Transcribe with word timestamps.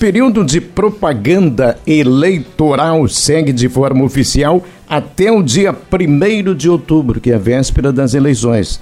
período 0.00 0.42
de 0.42 0.62
propaganda 0.62 1.78
eleitoral 1.86 3.06
segue 3.06 3.52
de 3.52 3.68
forma 3.68 4.02
oficial 4.02 4.64
até 4.88 5.30
o 5.30 5.42
dia 5.42 5.72
1 5.74 6.54
de 6.54 6.70
outubro, 6.70 7.20
que 7.20 7.30
é 7.30 7.34
a 7.34 7.38
véspera 7.38 7.92
das 7.92 8.14
eleições. 8.14 8.80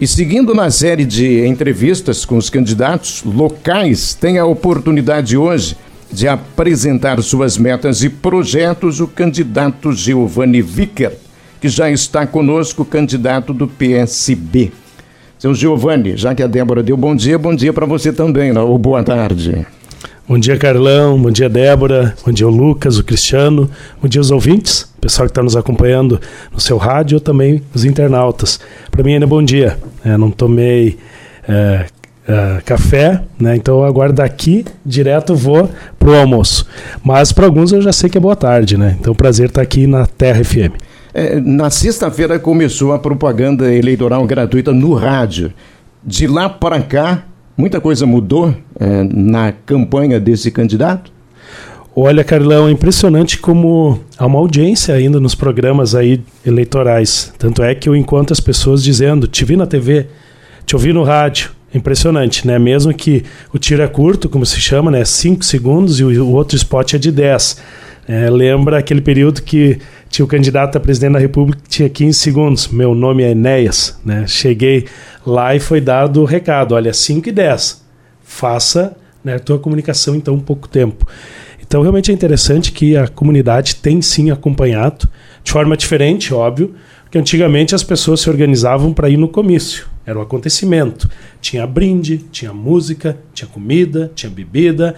E 0.00 0.06
seguindo 0.06 0.54
na 0.54 0.70
série 0.70 1.04
de 1.04 1.44
entrevistas 1.44 2.24
com 2.24 2.36
os 2.36 2.48
candidatos 2.48 3.24
locais, 3.24 4.14
tem 4.14 4.38
a 4.38 4.46
oportunidade 4.46 5.36
hoje 5.36 5.76
de 6.12 6.28
apresentar 6.28 7.20
suas 7.20 7.58
metas 7.58 8.04
e 8.04 8.08
projetos 8.08 9.00
o 9.00 9.08
candidato 9.08 9.92
Giovanni 9.92 10.62
Vicker, 10.62 11.14
que 11.60 11.68
já 11.68 11.90
está 11.90 12.28
conosco, 12.28 12.84
candidato 12.84 13.52
do 13.52 13.66
PSB. 13.66 14.70
Seu 15.36 15.52
Giovanni, 15.52 16.16
já 16.16 16.32
que 16.32 16.44
a 16.44 16.46
Débora 16.46 16.80
deu 16.80 16.96
bom 16.96 17.16
dia, 17.16 17.36
bom 17.36 17.56
dia 17.56 17.72
para 17.72 17.86
você 17.86 18.12
também, 18.12 18.52
né? 18.52 18.60
ou 18.60 18.78
boa 18.78 19.02
tarde. 19.02 19.66
Bom 20.26 20.38
dia, 20.38 20.56
Carlão. 20.56 21.20
Bom 21.20 21.30
dia, 21.30 21.50
Débora. 21.50 22.14
Bom 22.24 22.32
dia, 22.32 22.48
o 22.48 22.50
Lucas, 22.50 22.96
o 22.96 23.04
Cristiano. 23.04 23.70
Bom 24.00 24.08
dia, 24.08 24.22
os 24.22 24.30
ouvintes, 24.30 24.90
o 24.96 25.00
pessoal 25.02 25.26
que 25.26 25.32
está 25.32 25.42
nos 25.42 25.54
acompanhando 25.54 26.18
no 26.50 26.58
seu 26.58 26.78
rádio, 26.78 27.20
também 27.20 27.62
os 27.74 27.84
internautas. 27.84 28.58
Para 28.90 29.02
mim 29.02 29.12
ainda 29.12 29.26
é 29.26 29.28
bom 29.28 29.42
dia. 29.42 29.78
É, 30.02 30.16
não 30.16 30.30
tomei 30.30 30.96
é, 31.46 31.84
é, 32.26 32.62
café, 32.64 33.22
né? 33.38 33.54
Então 33.54 33.84
agora 33.84 34.14
daqui 34.14 34.64
direto 34.84 35.34
vou 35.34 35.68
pro 35.98 36.14
almoço. 36.14 36.66
Mas 37.02 37.30
para 37.30 37.44
alguns 37.44 37.70
eu 37.70 37.82
já 37.82 37.92
sei 37.92 38.08
que 38.08 38.16
é 38.16 38.20
boa 38.20 38.34
tarde, 38.34 38.78
né? 38.78 38.96
Então 38.98 39.14
prazer 39.14 39.48
estar 39.48 39.60
tá 39.60 39.62
aqui 39.62 39.86
na 39.86 40.06
Terra 40.06 40.42
FM. 40.42 40.72
É, 41.12 41.38
na 41.38 41.68
sexta-feira 41.68 42.38
começou 42.38 42.94
a 42.94 42.98
propaganda 42.98 43.70
eleitoral 43.70 44.26
gratuita 44.26 44.72
no 44.72 44.94
rádio. 44.94 45.52
De 46.02 46.26
lá 46.26 46.48
para 46.48 46.80
cá, 46.80 47.24
Muita 47.56 47.80
coisa 47.80 48.04
mudou 48.04 48.54
é, 48.78 49.04
na 49.04 49.52
campanha 49.52 50.18
desse 50.18 50.50
candidato? 50.50 51.12
Olha, 51.96 52.24
Carlão, 52.24 52.66
é 52.66 52.72
impressionante 52.72 53.38
como 53.38 54.00
há 54.18 54.26
uma 54.26 54.40
audiência 54.40 54.92
ainda 54.92 55.20
nos 55.20 55.36
programas 55.36 55.94
aí 55.94 56.20
eleitorais. 56.44 57.32
Tanto 57.38 57.62
é 57.62 57.72
que 57.72 57.88
eu 57.88 57.94
encontro 57.94 58.32
as 58.32 58.40
pessoas 58.40 58.82
dizendo, 58.82 59.28
te 59.28 59.44
vi 59.44 59.54
na 59.54 59.64
TV, 59.64 60.08
te 60.66 60.74
ouvi 60.74 60.92
no 60.92 61.04
rádio. 61.04 61.52
Impressionante, 61.72 62.46
né? 62.46 62.58
Mesmo 62.58 62.92
que 62.92 63.24
o 63.52 63.58
tiro 63.58 63.82
é 63.82 63.86
curto, 63.86 64.28
como 64.28 64.44
se 64.44 64.60
chama, 64.60 64.90
né? 64.90 65.04
5 65.04 65.44
segundos 65.44 66.00
e 66.00 66.04
o, 66.04 66.28
outro 66.30 66.56
spot 66.56 66.94
é 66.94 66.98
de 66.98 67.12
10. 67.12 67.60
É, 68.08 68.28
lembra 68.28 68.78
aquele 68.78 69.00
período 69.00 69.42
que 69.42 69.78
tinha 70.14 70.24
o 70.24 70.28
candidato 70.28 70.78
a 70.78 70.80
presidente 70.80 71.14
da 71.14 71.18
República 71.18 71.60
que 71.60 71.68
tinha 71.68 71.88
15 71.88 72.16
segundos. 72.16 72.68
Meu 72.68 72.94
nome 72.94 73.24
é 73.24 73.32
Enéas, 73.32 73.98
né? 74.04 74.24
Cheguei 74.28 74.86
lá 75.26 75.56
e 75.56 75.58
foi 75.58 75.80
dado 75.80 76.22
o 76.22 76.24
recado, 76.24 76.76
olha, 76.76 76.94
5 76.94 77.28
e 77.28 77.32
10. 77.32 77.84
Faça 78.22 78.96
né, 79.24 79.34
a 79.34 79.40
tua 79.40 79.58
comunicação 79.58 80.14
em 80.14 80.20
tão 80.20 80.38
pouco 80.38 80.68
tempo. 80.68 81.04
Então, 81.60 81.82
realmente 81.82 82.12
é 82.12 82.14
interessante 82.14 82.70
que 82.70 82.96
a 82.96 83.08
comunidade 83.08 83.74
tem 83.74 84.00
sim 84.00 84.30
acompanhado, 84.30 85.08
de 85.42 85.50
forma 85.50 85.76
diferente, 85.76 86.32
óbvio, 86.32 86.76
porque 87.02 87.18
antigamente 87.18 87.74
as 87.74 87.82
pessoas 87.82 88.20
se 88.20 88.30
organizavam 88.30 88.92
para 88.92 89.08
ir 89.08 89.16
no 89.16 89.26
comício. 89.26 89.88
Era 90.06 90.16
o 90.16 90.20
um 90.20 90.24
acontecimento. 90.24 91.10
Tinha 91.40 91.66
brinde, 91.66 92.18
tinha 92.30 92.52
música, 92.52 93.18
tinha 93.32 93.48
comida, 93.48 94.12
tinha 94.14 94.30
bebida. 94.30 94.94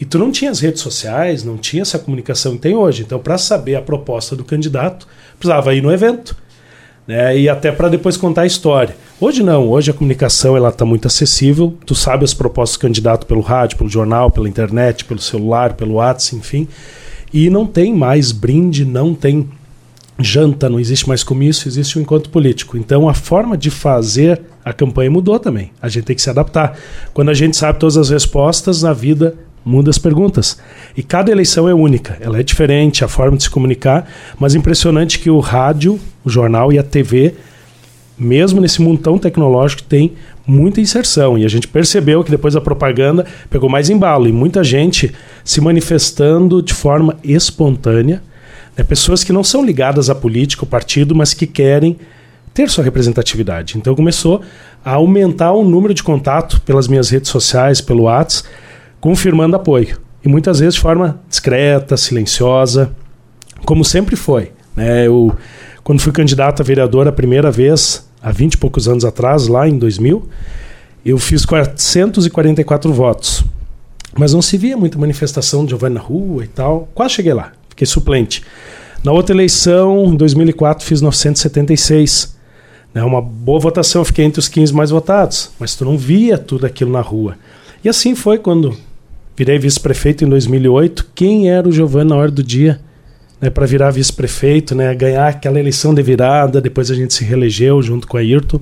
E 0.00 0.04
tu 0.04 0.18
não 0.18 0.30
tinha 0.30 0.50
as 0.50 0.60
redes 0.60 0.80
sociais, 0.80 1.42
não 1.42 1.56
tinha 1.56 1.82
essa 1.82 1.98
comunicação 1.98 2.52
que 2.52 2.62
tem 2.62 2.74
hoje. 2.74 3.02
Então, 3.02 3.18
para 3.18 3.36
saber 3.36 3.74
a 3.74 3.82
proposta 3.82 4.36
do 4.36 4.44
candidato, 4.44 5.06
precisava 5.38 5.74
ir 5.74 5.82
no 5.82 5.92
evento 5.92 6.36
né? 7.08 7.38
E 7.38 7.48
até 7.48 7.72
para 7.72 7.88
depois 7.88 8.18
contar 8.18 8.42
a 8.42 8.46
história. 8.46 8.94
Hoje 9.18 9.42
não, 9.42 9.66
hoje 9.66 9.90
a 9.90 9.94
comunicação 9.94 10.54
ela 10.54 10.68
está 10.68 10.84
muito 10.84 11.06
acessível. 11.06 11.74
Tu 11.86 11.94
sabe 11.94 12.22
as 12.22 12.34
propostas 12.34 12.76
do 12.76 12.82
candidato 12.82 13.26
pelo 13.26 13.40
rádio, 13.40 13.78
pelo 13.78 13.88
jornal, 13.88 14.30
pela 14.30 14.46
internet, 14.46 15.06
pelo 15.06 15.18
celular, 15.18 15.72
pelo 15.72 15.94
WhatsApp, 15.94 16.36
enfim. 16.36 16.68
E 17.32 17.48
não 17.48 17.66
tem 17.66 17.94
mais 17.94 18.30
brinde, 18.30 18.84
não 18.84 19.14
tem 19.14 19.48
janta, 20.18 20.68
não 20.68 20.78
existe 20.78 21.08
mais 21.08 21.24
comício, 21.24 21.66
existe 21.66 21.98
um 21.98 22.02
encontro 22.02 22.28
político. 22.28 22.76
Então 22.76 23.08
a 23.08 23.14
forma 23.14 23.56
de 23.56 23.70
fazer 23.70 24.42
a 24.62 24.72
campanha 24.74 25.10
mudou 25.10 25.38
também. 25.38 25.72
A 25.80 25.88
gente 25.88 26.04
tem 26.04 26.16
que 26.16 26.20
se 26.20 26.28
adaptar. 26.28 26.78
Quando 27.14 27.30
a 27.30 27.34
gente 27.34 27.56
sabe 27.56 27.78
todas 27.78 27.96
as 27.96 28.10
respostas, 28.10 28.84
a 28.84 28.92
vida 28.92 29.34
muda 29.64 29.90
as 29.90 29.98
perguntas. 29.98 30.58
E 30.96 31.02
cada 31.02 31.30
eleição 31.30 31.68
é 31.68 31.74
única, 31.74 32.16
ela 32.20 32.38
é 32.38 32.42
diferente, 32.42 33.04
a 33.04 33.08
forma 33.08 33.36
de 33.36 33.44
se 33.44 33.50
comunicar, 33.50 34.08
mas 34.38 34.54
impressionante 34.54 35.18
que 35.18 35.30
o 35.30 35.40
rádio, 35.40 35.98
o 36.24 36.30
jornal 36.30 36.72
e 36.72 36.78
a 36.78 36.82
TV, 36.82 37.34
mesmo 38.18 38.60
nesse 38.60 38.82
mundo 38.82 39.00
tão 39.00 39.18
tecnológico, 39.18 39.82
tem 39.82 40.12
muita 40.46 40.80
inserção. 40.80 41.38
E 41.38 41.44
a 41.44 41.48
gente 41.48 41.68
percebeu 41.68 42.24
que 42.24 42.30
depois 42.30 42.54
da 42.54 42.60
propaganda 42.60 43.24
pegou 43.48 43.68
mais 43.68 43.90
embalo 43.90 44.26
e 44.26 44.32
muita 44.32 44.64
gente 44.64 45.14
se 45.44 45.60
manifestando 45.60 46.62
de 46.62 46.74
forma 46.74 47.16
espontânea. 47.22 48.22
Né? 48.76 48.82
Pessoas 48.82 49.22
que 49.22 49.32
não 49.32 49.44
são 49.44 49.64
ligadas 49.64 50.10
à 50.10 50.14
política, 50.14 50.62
ao 50.62 50.66
partido, 50.66 51.14
mas 51.14 51.32
que 51.34 51.46
querem 51.46 51.96
ter 52.52 52.68
sua 52.68 52.82
representatividade. 52.82 53.78
Então 53.78 53.94
começou 53.94 54.42
a 54.84 54.94
aumentar 54.94 55.52
o 55.52 55.62
número 55.62 55.94
de 55.94 56.02
contato 56.02 56.60
pelas 56.62 56.88
minhas 56.88 57.10
redes 57.10 57.30
sociais, 57.30 57.80
pelo 57.80 58.04
WhatsApp 58.04 58.48
confirmando 59.00 59.56
apoio. 59.56 59.98
E 60.24 60.28
muitas 60.28 60.60
vezes 60.60 60.74
de 60.74 60.80
forma 60.80 61.20
discreta, 61.28 61.96
silenciosa, 61.96 62.90
como 63.64 63.84
sempre 63.84 64.16
foi. 64.16 64.52
Né? 64.76 65.06
Eu, 65.06 65.34
quando 65.84 66.00
fui 66.00 66.12
candidato 66.12 66.60
a 66.60 66.64
vereador 66.64 67.06
a 67.08 67.12
primeira 67.12 67.50
vez, 67.50 68.08
há 68.22 68.30
20 68.30 68.54
e 68.54 68.56
poucos 68.56 68.88
anos 68.88 69.04
atrás, 69.04 69.46
lá 69.46 69.68
em 69.68 69.78
2000, 69.78 70.28
eu 71.04 71.18
fiz 71.18 71.44
444 71.44 72.92
votos. 72.92 73.44
Mas 74.16 74.34
não 74.34 74.42
se 74.42 74.56
via 74.56 74.76
muita 74.76 74.98
manifestação 74.98 75.64
de 75.64 75.70
Giovanni 75.70 75.94
na 75.94 76.00
rua 76.00 76.44
e 76.44 76.48
tal. 76.48 76.88
Quase 76.94 77.14
cheguei 77.14 77.32
lá, 77.32 77.52
fiquei 77.68 77.86
suplente. 77.86 78.42
Na 79.04 79.12
outra 79.12 79.34
eleição, 79.34 80.06
em 80.06 80.16
2004, 80.16 80.84
fiz 80.84 81.00
976. 81.00 82.36
Né? 82.92 83.02
Uma 83.04 83.22
boa 83.22 83.60
votação, 83.60 84.04
fiquei 84.04 84.24
entre 84.24 84.40
os 84.40 84.48
15 84.48 84.74
mais 84.74 84.90
votados. 84.90 85.50
Mas 85.58 85.76
tu 85.76 85.84
não 85.84 85.96
via 85.96 86.36
tudo 86.36 86.66
aquilo 86.66 86.90
na 86.90 87.00
rua. 87.00 87.36
E 87.84 87.88
assim 87.88 88.16
foi 88.16 88.38
quando 88.38 88.76
Virei 89.38 89.56
vice-prefeito 89.56 90.24
em 90.24 90.28
2008. 90.28 91.10
Quem 91.14 91.48
era 91.48 91.68
o 91.68 91.70
Giovanni 91.70 92.10
na 92.10 92.16
hora 92.16 92.28
do 92.28 92.42
dia? 92.42 92.80
Né, 93.40 93.48
para 93.48 93.64
virar 93.66 93.92
vice-prefeito, 93.92 94.74
né, 94.74 94.92
ganhar 94.96 95.28
aquela 95.28 95.60
eleição 95.60 95.94
de 95.94 96.02
virada, 96.02 96.60
depois 96.60 96.90
a 96.90 96.94
gente 96.96 97.14
se 97.14 97.22
reelegeu 97.22 97.80
junto 97.80 98.08
com 98.08 98.16
a 98.16 98.20
Ayrton, 98.20 98.60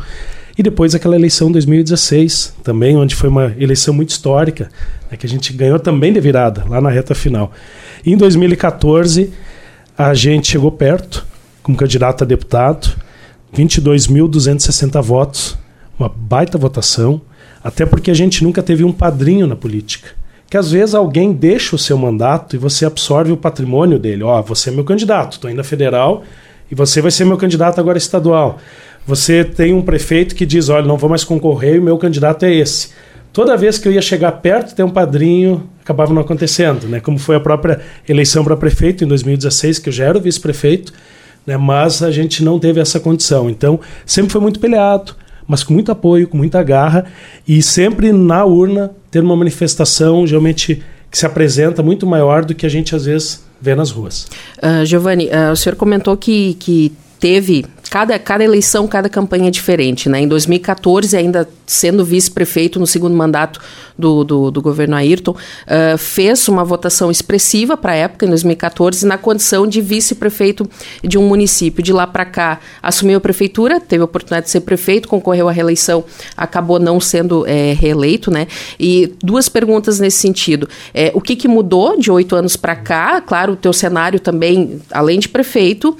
e 0.59 0.63
depois 0.63 0.95
aquela 0.95 1.17
eleição 1.17 1.49
em 1.49 1.53
2016, 1.53 2.57
também, 2.63 2.95
onde 2.95 3.15
foi 3.15 3.31
uma 3.31 3.55
eleição 3.59 3.95
muito 3.95 4.11
histórica, 4.11 4.69
né, 5.11 5.17
que 5.17 5.25
a 5.25 5.29
gente 5.31 5.51
ganhou 5.55 5.79
também 5.79 6.13
de 6.13 6.21
virada, 6.21 6.63
lá 6.69 6.79
na 6.79 6.91
reta 6.91 7.15
final. 7.15 7.53
E 8.05 8.13
em 8.13 8.17
2014, 8.19 9.33
a 9.97 10.13
gente 10.13 10.49
chegou 10.49 10.71
perto, 10.71 11.25
como 11.63 11.79
candidato 11.79 12.23
a 12.23 12.27
deputado, 12.27 12.95
22.260 13.57 15.01
votos, 15.01 15.57
uma 15.99 16.11
baita 16.11 16.59
votação, 16.59 17.23
até 17.65 17.87
porque 17.87 18.11
a 18.11 18.15
gente 18.15 18.45
nunca 18.45 18.63
teve 18.63 18.85
um 18.85 18.93
padrinho 18.93 19.47
na 19.47 19.57
política 19.57 20.26
que 20.57 20.59
às 20.59 20.71
vezes 20.71 20.95
alguém 20.95 21.35
deixa 21.35 21.77
o 21.77 21.79
seu 21.79 21.99
mandato 21.99 22.57
e 22.57 22.59
você 22.59 22.87
absorve 22.87 23.31
o 23.31 23.37
patrimônio 23.37 23.99
dele. 23.99 24.23
Ó, 24.23 24.41
oh, 24.41 24.43
você 24.43 24.71
é 24.71 24.73
meu 24.73 24.85
candidato, 24.85 25.33
estou 25.33 25.51
indo 25.51 25.61
a 25.61 25.65
federal 25.65 26.25
e 26.71 26.75
você 26.75 27.03
vai 27.03 27.11
ser 27.11 27.27
meu 27.27 27.37
candidato 27.37 27.79
agora 27.79 27.99
estadual. 27.99 28.57
Você 29.07 29.45
tem 29.45 29.75
um 29.75 29.83
prefeito 29.83 30.35
que 30.35 30.47
diz, 30.47 30.71
olha, 30.71 30.87
não 30.87 30.97
vou 30.97 31.11
mais 31.11 31.25
concorrer 31.25 31.77
e 31.77 31.81
meu 31.81 31.99
candidato 31.99 32.47
é 32.47 32.55
esse. 32.55 32.89
Toda 33.35 33.55
vez 33.55 33.77
que 33.77 33.87
eu 33.87 33.93
ia 33.93 34.01
chegar 34.01 34.33
perto 34.33 34.69
de 34.69 34.77
ter 34.77 34.83
um 34.83 34.89
padrinho, 34.89 35.69
acabava 35.83 36.15
não 36.15 36.23
acontecendo, 36.23 36.89
né? 36.89 37.01
Como 37.01 37.19
foi 37.19 37.37
a 37.37 37.41
própria 37.41 37.83
eleição 38.09 38.43
para 38.43 38.57
prefeito 38.57 39.05
em 39.05 39.07
2016, 39.07 39.79
que 39.79 39.91
eu 39.91 39.93
já 39.93 40.07
era 40.07 40.19
vice-prefeito, 40.19 40.91
né? 41.47 41.59
Mas 41.59 42.03
a 42.03 42.11
gente 42.11 42.43
não 42.43 42.59
teve 42.59 42.81
essa 42.81 42.99
condição. 42.99 43.51
Então, 43.51 43.79
sempre 44.07 44.33
foi 44.33 44.41
muito 44.41 44.59
peleado 44.59 45.15
mas 45.47 45.63
com 45.63 45.73
muito 45.73 45.93
apoio, 45.93 46.27
com 46.27 46.37
muita 46.37 46.63
garra 46.63 47.05
e 47.47 47.63
sempre 47.63 48.13
na 48.13 48.45
urna 48.45 48.91
ter 49.17 49.23
uma 49.23 49.37
manifestação 49.37 50.27
geralmente 50.27 50.83
que 51.11 51.17
se 51.17 51.25
apresenta 51.25 51.83
muito 51.83 52.07
maior 52.07 52.45
do 52.45 52.55
que 52.55 52.67
a 52.67 52.69
gente 52.69 52.95
às 52.95 53.07
vezes 53.07 53.43
vê 53.61 53.75
nas 53.75 53.91
ruas. 53.91 54.29
Uh, 54.63 54.85
Giovanni, 54.85 55.29
uh, 55.29 55.53
o 55.53 55.57
senhor 55.57 55.75
comentou 55.75 56.15
que, 56.19 56.55
que 56.61 56.93
teve 57.19 57.65
cada, 57.91 58.19
cada 58.19 58.45
eleição, 58.45 58.87
cada 58.87 59.09
campanha 59.09 59.49
é 59.49 59.51
diferente. 59.51 60.09
Né? 60.09 60.21
Em 60.21 60.29
2014, 60.29 61.17
ainda 61.17 61.49
sendo 61.67 62.05
vice-prefeito 62.05 62.79
no 62.79 62.87
segundo 62.87 63.17
mandato 63.17 63.61
do, 63.99 64.25
do, 64.25 64.51
do 64.51 64.63
governo 64.63 64.95
Ayrton, 64.95 65.33
uh, 65.33 65.99
fez 65.99 66.47
uma 66.49 66.65
votação 66.65 67.11
expressiva 67.11 67.77
para 67.77 67.93
a 67.93 67.97
época, 67.97 68.25
em 68.25 68.29
2014, 68.29 69.05
na 69.07 69.19
condição 69.19 69.67
de 69.67 69.81
vice-prefeito 69.81 70.69
de 71.03 71.19
um 71.19 71.27
município. 71.27 71.83
De 71.83 71.93
lá 71.93 72.07
para 72.07 72.25
cá, 72.25 72.61
assumiu 72.83 73.19
a 73.19 73.21
prefeitura, 73.21 73.81
teve 73.81 74.03
a 74.03 74.05
oportunidade 74.05 74.47
de 74.47 74.53
ser 74.53 74.61
prefeito, 74.61 75.09
concorreu 75.09 75.49
à 75.49 75.53
reeleição, 75.53 76.05
acabou 76.37 76.79
não 76.79 77.01
sendo 77.01 77.47
é, 77.47 77.73
reeleito. 77.73 78.31
Né? 78.31 78.47
E 78.79 79.13
duas 79.23 79.49
perguntas 79.49 79.99
nesse 79.99 80.19
sentido. 80.19 80.69
É, 80.95 81.11
o 81.15 81.21
que, 81.21 81.35
que 81.35 81.49
mudou 81.49 81.99
de 81.99 82.11
oito 82.11 82.37
anos 82.37 82.57
para 82.57 82.77
cá? 82.77 83.21
Claro, 83.21 83.55
o 83.55 83.57
teu 83.57 83.73
cenário 83.73 84.21
também, 84.21 84.81
além 84.91 85.19
de 85.19 85.29
prefeito, 85.29 85.97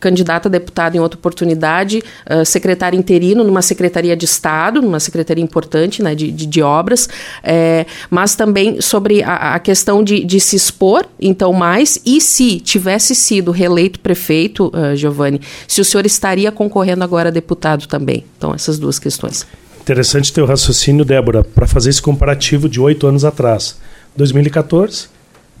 candidata 0.00 0.48
a 0.48 0.50
deputada 0.50 0.96
em 0.96 1.00
outra 1.00 1.18
oportunidade, 1.18 2.02
uh, 2.30 2.44
secretário 2.44 2.98
interino 2.98 3.42
numa 3.42 3.62
secretaria 3.62 4.16
de 4.16 4.24
Estado, 4.24 4.80
numa 4.80 5.00
secretaria 5.00 5.42
importante 5.42 6.02
né, 6.02 6.14
de, 6.14 6.30
de, 6.30 6.46
de 6.46 6.62
obras, 6.62 7.08
é, 7.42 7.86
mas 8.10 8.34
também 8.34 8.80
sobre 8.80 9.22
a, 9.22 9.54
a 9.54 9.58
questão 9.58 10.02
de, 10.02 10.24
de, 10.24 10.40
se 10.40 10.56
expor, 10.56 11.06
então, 11.20 11.52
mais, 11.52 11.98
e 12.04 12.20
se 12.20 12.60
tivesse 12.60 13.14
sido 13.14 13.50
reeleito 13.50 14.00
prefeito, 14.00 14.68
uh, 14.68 14.94
Giovanni, 14.96 15.40
se 15.66 15.80
o 15.80 15.84
senhor 15.84 16.06
estaria 16.06 16.52
concorrendo 16.52 17.02
agora 17.02 17.28
a 17.28 17.32
deputado 17.32 17.86
também. 17.86 18.24
Então, 18.36 18.54
essas 18.54 18.78
duas 18.78 18.98
questões. 18.98 19.46
Interessante 19.80 20.32
teu 20.32 20.44
raciocínio, 20.44 21.04
Débora, 21.04 21.42
para 21.42 21.66
fazer 21.66 21.90
esse 21.90 22.02
comparativo 22.02 22.68
de 22.68 22.80
oito 22.80 23.06
anos 23.06 23.24
atrás. 23.24 23.78
2014, 24.16 25.08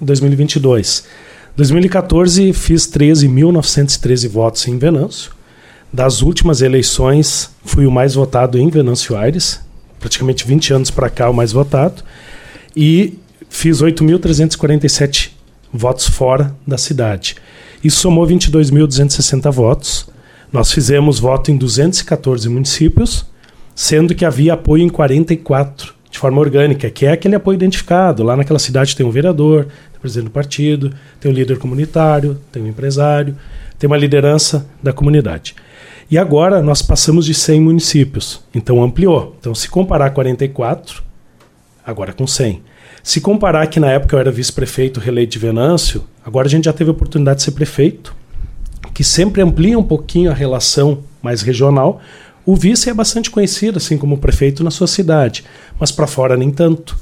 2022. 0.00 1.04
2014 1.58 2.52
fiz 2.52 2.86
13.913 2.86 4.28
votos 4.28 4.68
em 4.68 4.78
Venâncio. 4.78 5.32
Das 5.92 6.22
últimas 6.22 6.62
eleições, 6.62 7.50
fui 7.64 7.84
o 7.84 7.90
mais 7.90 8.14
votado 8.14 8.60
em 8.60 8.70
Venâncio 8.70 9.16
Aires, 9.16 9.60
praticamente 9.98 10.46
20 10.46 10.74
anos 10.74 10.90
para 10.92 11.10
cá 11.10 11.28
o 11.28 11.34
mais 11.34 11.50
votado, 11.50 12.04
e 12.76 13.18
fiz 13.50 13.82
8.347 13.82 15.32
votos 15.72 16.06
fora 16.06 16.54
da 16.64 16.78
cidade. 16.78 17.34
Isso 17.82 17.98
somou 18.02 18.24
22.260 18.24 19.50
votos. 19.50 20.06
Nós 20.52 20.70
fizemos 20.70 21.18
voto 21.18 21.50
em 21.50 21.56
214 21.56 22.48
municípios, 22.48 23.26
sendo 23.74 24.14
que 24.14 24.24
havia 24.24 24.52
apoio 24.52 24.84
em 24.84 24.88
44 24.88 25.97
de 26.18 26.20
forma 26.20 26.40
orgânica, 26.40 26.90
que 26.90 27.06
é 27.06 27.12
aquele 27.12 27.36
apoio 27.36 27.54
identificado. 27.54 28.24
Lá 28.24 28.36
naquela 28.36 28.58
cidade 28.58 28.96
tem 28.96 29.06
um 29.06 29.10
vereador, 29.10 29.66
tem 29.66 29.98
o 29.98 30.00
presidente 30.00 30.24
do 30.24 30.32
partido, 30.32 30.92
tem 31.20 31.30
um 31.30 31.34
líder 31.34 31.58
comunitário, 31.58 32.36
tem 32.50 32.60
um 32.60 32.66
empresário, 32.66 33.36
tem 33.78 33.86
uma 33.86 33.96
liderança 33.96 34.66
da 34.82 34.92
comunidade. 34.92 35.54
E 36.10 36.18
agora 36.18 36.60
nós 36.60 36.82
passamos 36.82 37.24
de 37.24 37.34
100 37.34 37.60
municípios, 37.60 38.42
então 38.52 38.82
ampliou. 38.82 39.36
Então, 39.38 39.54
se 39.54 39.68
comparar 39.68 40.10
44, 40.10 41.04
agora 41.86 42.12
com 42.12 42.26
100. 42.26 42.62
Se 43.00 43.20
comparar 43.20 43.68
que 43.68 43.78
na 43.78 43.92
época 43.92 44.16
eu 44.16 44.20
era 44.20 44.32
vice-prefeito 44.32 44.98
reeleito 44.98 45.30
de 45.30 45.38
Venâncio, 45.38 46.02
agora 46.26 46.48
a 46.48 46.50
gente 46.50 46.64
já 46.64 46.72
teve 46.72 46.90
a 46.90 46.94
oportunidade 46.94 47.38
de 47.38 47.44
ser 47.44 47.52
prefeito, 47.52 48.12
que 48.92 49.04
sempre 49.04 49.40
amplia 49.40 49.78
um 49.78 49.84
pouquinho 49.84 50.32
a 50.32 50.34
relação 50.34 51.04
mais 51.22 51.42
regional, 51.42 52.00
o 52.50 52.56
vice 52.56 52.88
é 52.88 52.94
bastante 52.94 53.30
conhecido, 53.30 53.76
assim 53.76 53.98
como 53.98 54.14
o 54.14 54.18
prefeito 54.18 54.64
na 54.64 54.70
sua 54.70 54.86
cidade, 54.86 55.44
mas 55.78 55.92
para 55.92 56.06
fora 56.06 56.34
nem 56.34 56.50
tanto. 56.50 56.96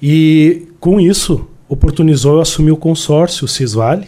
E 0.00 0.68
com 0.78 1.00
isso, 1.00 1.48
oportunizou 1.68 2.34
eu 2.34 2.40
assumir 2.40 2.70
o 2.70 2.76
consórcio 2.76 3.48
Cisvale, 3.48 4.06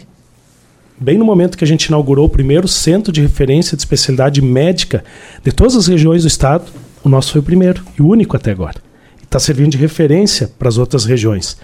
bem 0.97 1.17
no 1.17 1.25
momento 1.25 1.57
que 1.57 1.65
a 1.65 1.67
gente 1.67 1.87
inaugurou 1.87 2.25
o 2.25 2.29
primeiro 2.29 2.69
centro 2.69 3.11
de 3.11 3.19
referência 3.19 3.75
de 3.75 3.81
especialidade 3.81 4.41
médica 4.41 5.03
de 5.43 5.51
todas 5.51 5.75
as 5.75 5.87
regiões 5.87 6.21
do 6.21 6.29
estado, 6.29 6.63
o 7.03 7.09
nosso 7.09 7.33
foi 7.33 7.41
o 7.41 7.43
primeiro 7.43 7.83
e 7.99 8.01
o 8.01 8.07
único 8.07 8.37
até 8.37 8.51
agora. 8.51 8.81
Está 9.21 9.39
servindo 9.39 9.71
de 9.71 9.77
referência 9.77 10.53
para 10.57 10.69
as 10.69 10.77
outras 10.77 11.03
regiões. 11.03 11.57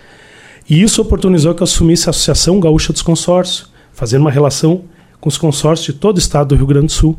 E 0.69 0.81
isso 0.81 1.01
oportunizou 1.01 1.55
que 1.55 1.63
eu 1.63 1.65
assumisse 1.65 2.09
a 2.09 2.09
Associação 2.09 2.59
Gaúcha 2.59 2.91
dos 2.91 3.01
Consórcios, 3.01 3.71
fazendo 3.93 4.23
uma 4.23 4.31
relação 4.31 4.83
com 5.21 5.29
os 5.29 5.37
consórcios 5.37 5.93
de 5.93 6.01
todo 6.01 6.17
o 6.17 6.19
estado 6.19 6.49
do 6.49 6.55
Rio 6.57 6.67
Grande 6.67 6.87
do 6.87 6.91
Sul. 6.91 7.17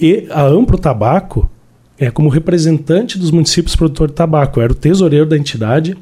E 0.00 0.26
a 0.30 0.42
Ampro 0.42 0.78
Tabaco, 0.78 1.50
é, 1.98 2.10
como 2.10 2.30
representante 2.30 3.18
dos 3.18 3.30
municípios 3.30 3.76
produtores 3.76 4.12
de 4.12 4.16
tabaco, 4.16 4.60
era 4.60 4.72
o 4.72 4.74
tesoureiro 4.74 5.26
da 5.26 5.36
entidade, 5.36 5.94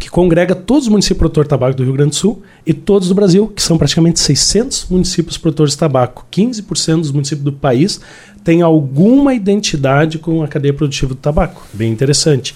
que 0.00 0.08
congrega 0.08 0.54
todos 0.54 0.84
os 0.84 0.88
municípios 0.88 1.18
produtores 1.18 1.46
de 1.46 1.50
tabaco 1.50 1.76
do 1.76 1.84
Rio 1.84 1.92
Grande 1.92 2.10
do 2.10 2.16
Sul 2.16 2.42
e 2.66 2.72
todos 2.72 3.08
do 3.08 3.14
Brasil, 3.14 3.46
que 3.48 3.62
são 3.62 3.76
praticamente 3.76 4.20
600 4.20 4.86
municípios 4.88 5.36
produtores 5.36 5.72
de 5.72 5.78
tabaco. 5.78 6.26
15% 6.32 7.00
dos 7.00 7.12
municípios 7.12 7.44
do 7.44 7.52
país 7.52 8.00
têm 8.42 8.62
alguma 8.62 9.34
identidade 9.34 10.18
com 10.18 10.42
a 10.42 10.48
cadeia 10.48 10.72
produtiva 10.72 11.14
do 11.14 11.20
tabaco. 11.20 11.66
Bem 11.74 11.92
interessante. 11.92 12.54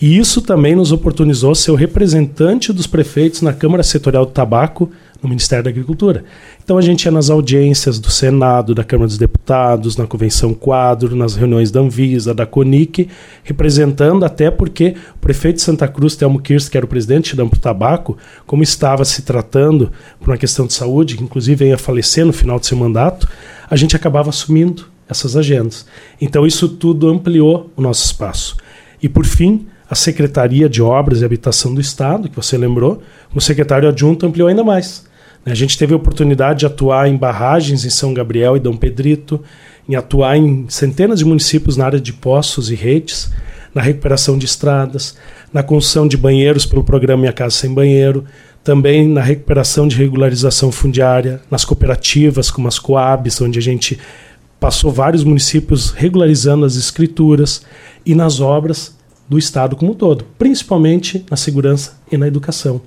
E 0.00 0.18
isso 0.18 0.42
também 0.42 0.74
nos 0.74 0.92
oportunizou 0.92 1.54
ser 1.54 1.70
o 1.70 1.76
representante 1.76 2.72
dos 2.72 2.86
prefeitos 2.86 3.40
na 3.40 3.52
Câmara 3.52 3.82
Setorial 3.82 4.26
do 4.26 4.32
Tabaco 4.32 4.90
no 5.24 5.30
Ministério 5.30 5.64
da 5.64 5.70
Agricultura. 5.70 6.24
Então 6.62 6.78
a 6.78 6.82
gente 6.82 7.04
ia 7.04 7.10
nas 7.10 7.30
audiências 7.30 7.98
do 7.98 8.10
Senado, 8.10 8.74
da 8.74 8.84
Câmara 8.84 9.08
dos 9.08 9.18
Deputados, 9.18 9.96
na 9.96 10.06
Convenção 10.06 10.54
Quadro, 10.54 11.16
nas 11.16 11.34
reuniões 11.34 11.70
da 11.70 11.80
Anvisa, 11.80 12.34
da 12.34 12.46
CONIC, 12.46 13.08
representando 13.42 14.24
até 14.24 14.50
porque 14.50 14.94
o 15.14 15.18
prefeito 15.18 15.56
de 15.56 15.62
Santa 15.62 15.88
Cruz, 15.88 16.14
Telmo 16.14 16.40
Kirst, 16.40 16.70
que 16.70 16.76
era 16.76 16.86
o 16.86 16.88
presidente 16.88 17.34
da 17.34 17.42
Amplo 17.42 17.58
Tabaco, 17.58 18.16
como 18.46 18.62
estava 18.62 19.04
se 19.04 19.22
tratando 19.22 19.90
por 20.20 20.30
uma 20.30 20.36
questão 20.36 20.66
de 20.66 20.74
saúde, 20.74 21.16
que 21.16 21.24
inclusive 21.24 21.56
veio 21.56 21.74
a 21.74 21.78
falecer 21.78 22.24
no 22.24 22.32
final 22.32 22.60
de 22.60 22.66
seu 22.66 22.76
mandato, 22.76 23.28
a 23.68 23.76
gente 23.76 23.96
acabava 23.96 24.28
assumindo 24.28 24.86
essas 25.08 25.36
agendas. 25.36 25.86
Então 26.20 26.46
isso 26.46 26.68
tudo 26.68 27.08
ampliou 27.08 27.70
o 27.76 27.82
nosso 27.82 28.04
espaço. 28.04 28.56
E 29.02 29.08
por 29.08 29.24
fim, 29.24 29.66
a 29.88 29.94
Secretaria 29.94 30.68
de 30.68 30.82
Obras 30.82 31.20
e 31.20 31.24
Habitação 31.24 31.74
do 31.74 31.80
Estado, 31.80 32.28
que 32.28 32.36
você 32.36 32.56
lembrou, 32.56 33.02
o 33.34 33.40
secretário 33.40 33.88
adjunto 33.88 34.26
ampliou 34.26 34.48
ainda 34.48 34.64
mais 34.64 35.03
a 35.52 35.54
gente 35.54 35.76
teve 35.76 35.92
a 35.92 35.96
oportunidade 35.96 36.60
de 36.60 36.66
atuar 36.66 37.08
em 37.08 37.16
barragens 37.16 37.84
em 37.84 37.90
São 37.90 38.14
Gabriel 38.14 38.56
e 38.56 38.60
Dom 38.60 38.76
Pedrito, 38.76 39.42
em 39.86 39.94
atuar 39.94 40.36
em 40.38 40.66
centenas 40.68 41.18
de 41.18 41.24
municípios 41.24 41.76
na 41.76 41.84
área 41.84 42.00
de 42.00 42.12
poços 42.12 42.70
e 42.70 42.74
redes, 42.74 43.30
na 43.74 43.82
recuperação 43.82 44.38
de 44.38 44.46
estradas, 44.46 45.16
na 45.52 45.62
construção 45.62 46.08
de 46.08 46.16
banheiros 46.16 46.64
pelo 46.64 46.82
programa 46.82 47.20
Minha 47.20 47.32
Casa 47.32 47.56
Sem 47.56 47.74
Banheiro, 47.74 48.24
também 48.62 49.06
na 49.06 49.20
recuperação 49.20 49.86
de 49.86 49.96
regularização 49.96 50.72
fundiária, 50.72 51.42
nas 51.50 51.64
cooperativas 51.64 52.50
como 52.50 52.66
as 52.66 52.78
Coabs, 52.78 53.38
onde 53.42 53.58
a 53.58 53.62
gente 53.62 53.98
passou 54.58 54.90
vários 54.90 55.22
municípios 55.22 55.90
regularizando 55.90 56.64
as 56.64 56.76
escrituras 56.76 57.62
e 58.06 58.14
nas 58.14 58.40
obras 58.40 58.96
do 59.28 59.38
Estado 59.38 59.76
como 59.76 59.92
um 59.92 59.94
todo, 59.94 60.24
principalmente 60.38 61.26
na 61.30 61.36
segurança 61.36 61.98
e 62.10 62.16
na 62.16 62.26
educação 62.26 62.80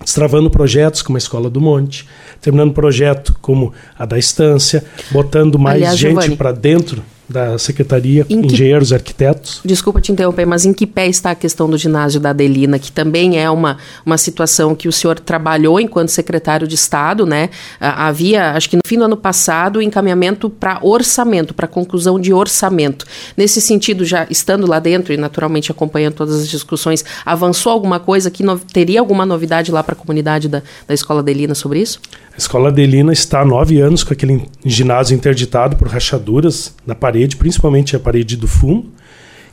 destravando 0.00 0.50
projetos 0.50 1.02
como 1.02 1.16
a 1.16 1.18
Escola 1.18 1.48
do 1.48 1.60
Monte, 1.60 2.06
terminando 2.40 2.72
projeto 2.72 3.36
como 3.40 3.72
a 3.98 4.04
da 4.04 4.18
Estância, 4.18 4.84
botando 5.10 5.58
mais 5.58 5.76
Aliás, 5.76 5.98
gente 5.98 6.36
para 6.36 6.52
dentro 6.52 7.02
da 7.28 7.58
Secretaria, 7.58 8.26
engenheiros, 8.28 8.92
arquitetos. 8.92 9.60
Desculpa 9.64 10.00
te 10.00 10.12
interromper, 10.12 10.46
mas 10.46 10.64
em 10.64 10.72
que 10.72 10.86
pé 10.86 11.06
está 11.08 11.32
a 11.32 11.34
questão 11.34 11.68
do 11.68 11.76
ginásio 11.76 12.20
da 12.20 12.30
Adelina, 12.30 12.78
que 12.78 12.92
também 12.92 13.38
é 13.38 13.50
uma, 13.50 13.78
uma 14.04 14.16
situação 14.16 14.74
que 14.74 14.88
o 14.88 14.92
senhor 14.92 15.18
trabalhou 15.18 15.80
enquanto 15.80 16.10
secretário 16.10 16.66
de 16.66 16.74
Estado, 16.74 17.26
né? 17.26 17.50
Havia, 17.80 18.52
acho 18.52 18.70
que 18.70 18.76
no 18.76 18.82
fim 18.86 18.98
do 18.98 19.04
ano 19.04 19.16
passado, 19.16 19.82
encaminhamento 19.82 20.48
para 20.48 20.78
orçamento, 20.82 21.52
para 21.52 21.66
conclusão 21.66 22.20
de 22.20 22.32
orçamento. 22.32 23.04
Nesse 23.36 23.60
sentido, 23.60 24.04
já 24.04 24.26
estando 24.30 24.66
lá 24.66 24.78
dentro 24.78 25.12
e 25.12 25.16
naturalmente 25.16 25.70
acompanhando 25.70 26.14
todas 26.14 26.36
as 26.36 26.48
discussões, 26.48 27.04
avançou 27.24 27.72
alguma 27.72 27.98
coisa 27.98 28.30
que 28.30 28.42
no, 28.42 28.58
teria 28.58 29.00
alguma 29.00 29.26
novidade 29.26 29.72
lá 29.72 29.82
para 29.82 29.94
a 29.94 29.96
comunidade 29.96 30.48
da, 30.48 30.62
da 30.86 30.94
Escola 30.94 31.20
Adelina 31.20 31.54
sobre 31.54 31.80
isso? 31.80 32.00
A 32.32 32.38
Escola 32.38 32.68
Adelina 32.68 33.14
está 33.14 33.40
há 33.40 33.44
nove 33.46 33.80
anos 33.80 34.04
com 34.04 34.12
aquele 34.12 34.42
ginásio 34.62 35.14
interditado 35.14 35.74
por 35.74 35.88
rachaduras 35.88 36.74
na 36.86 36.94
parede, 36.94 37.15
principalmente 37.36 37.96
a 37.96 38.00
parede 38.00 38.36
do 38.36 38.48
fundo. 38.48 38.90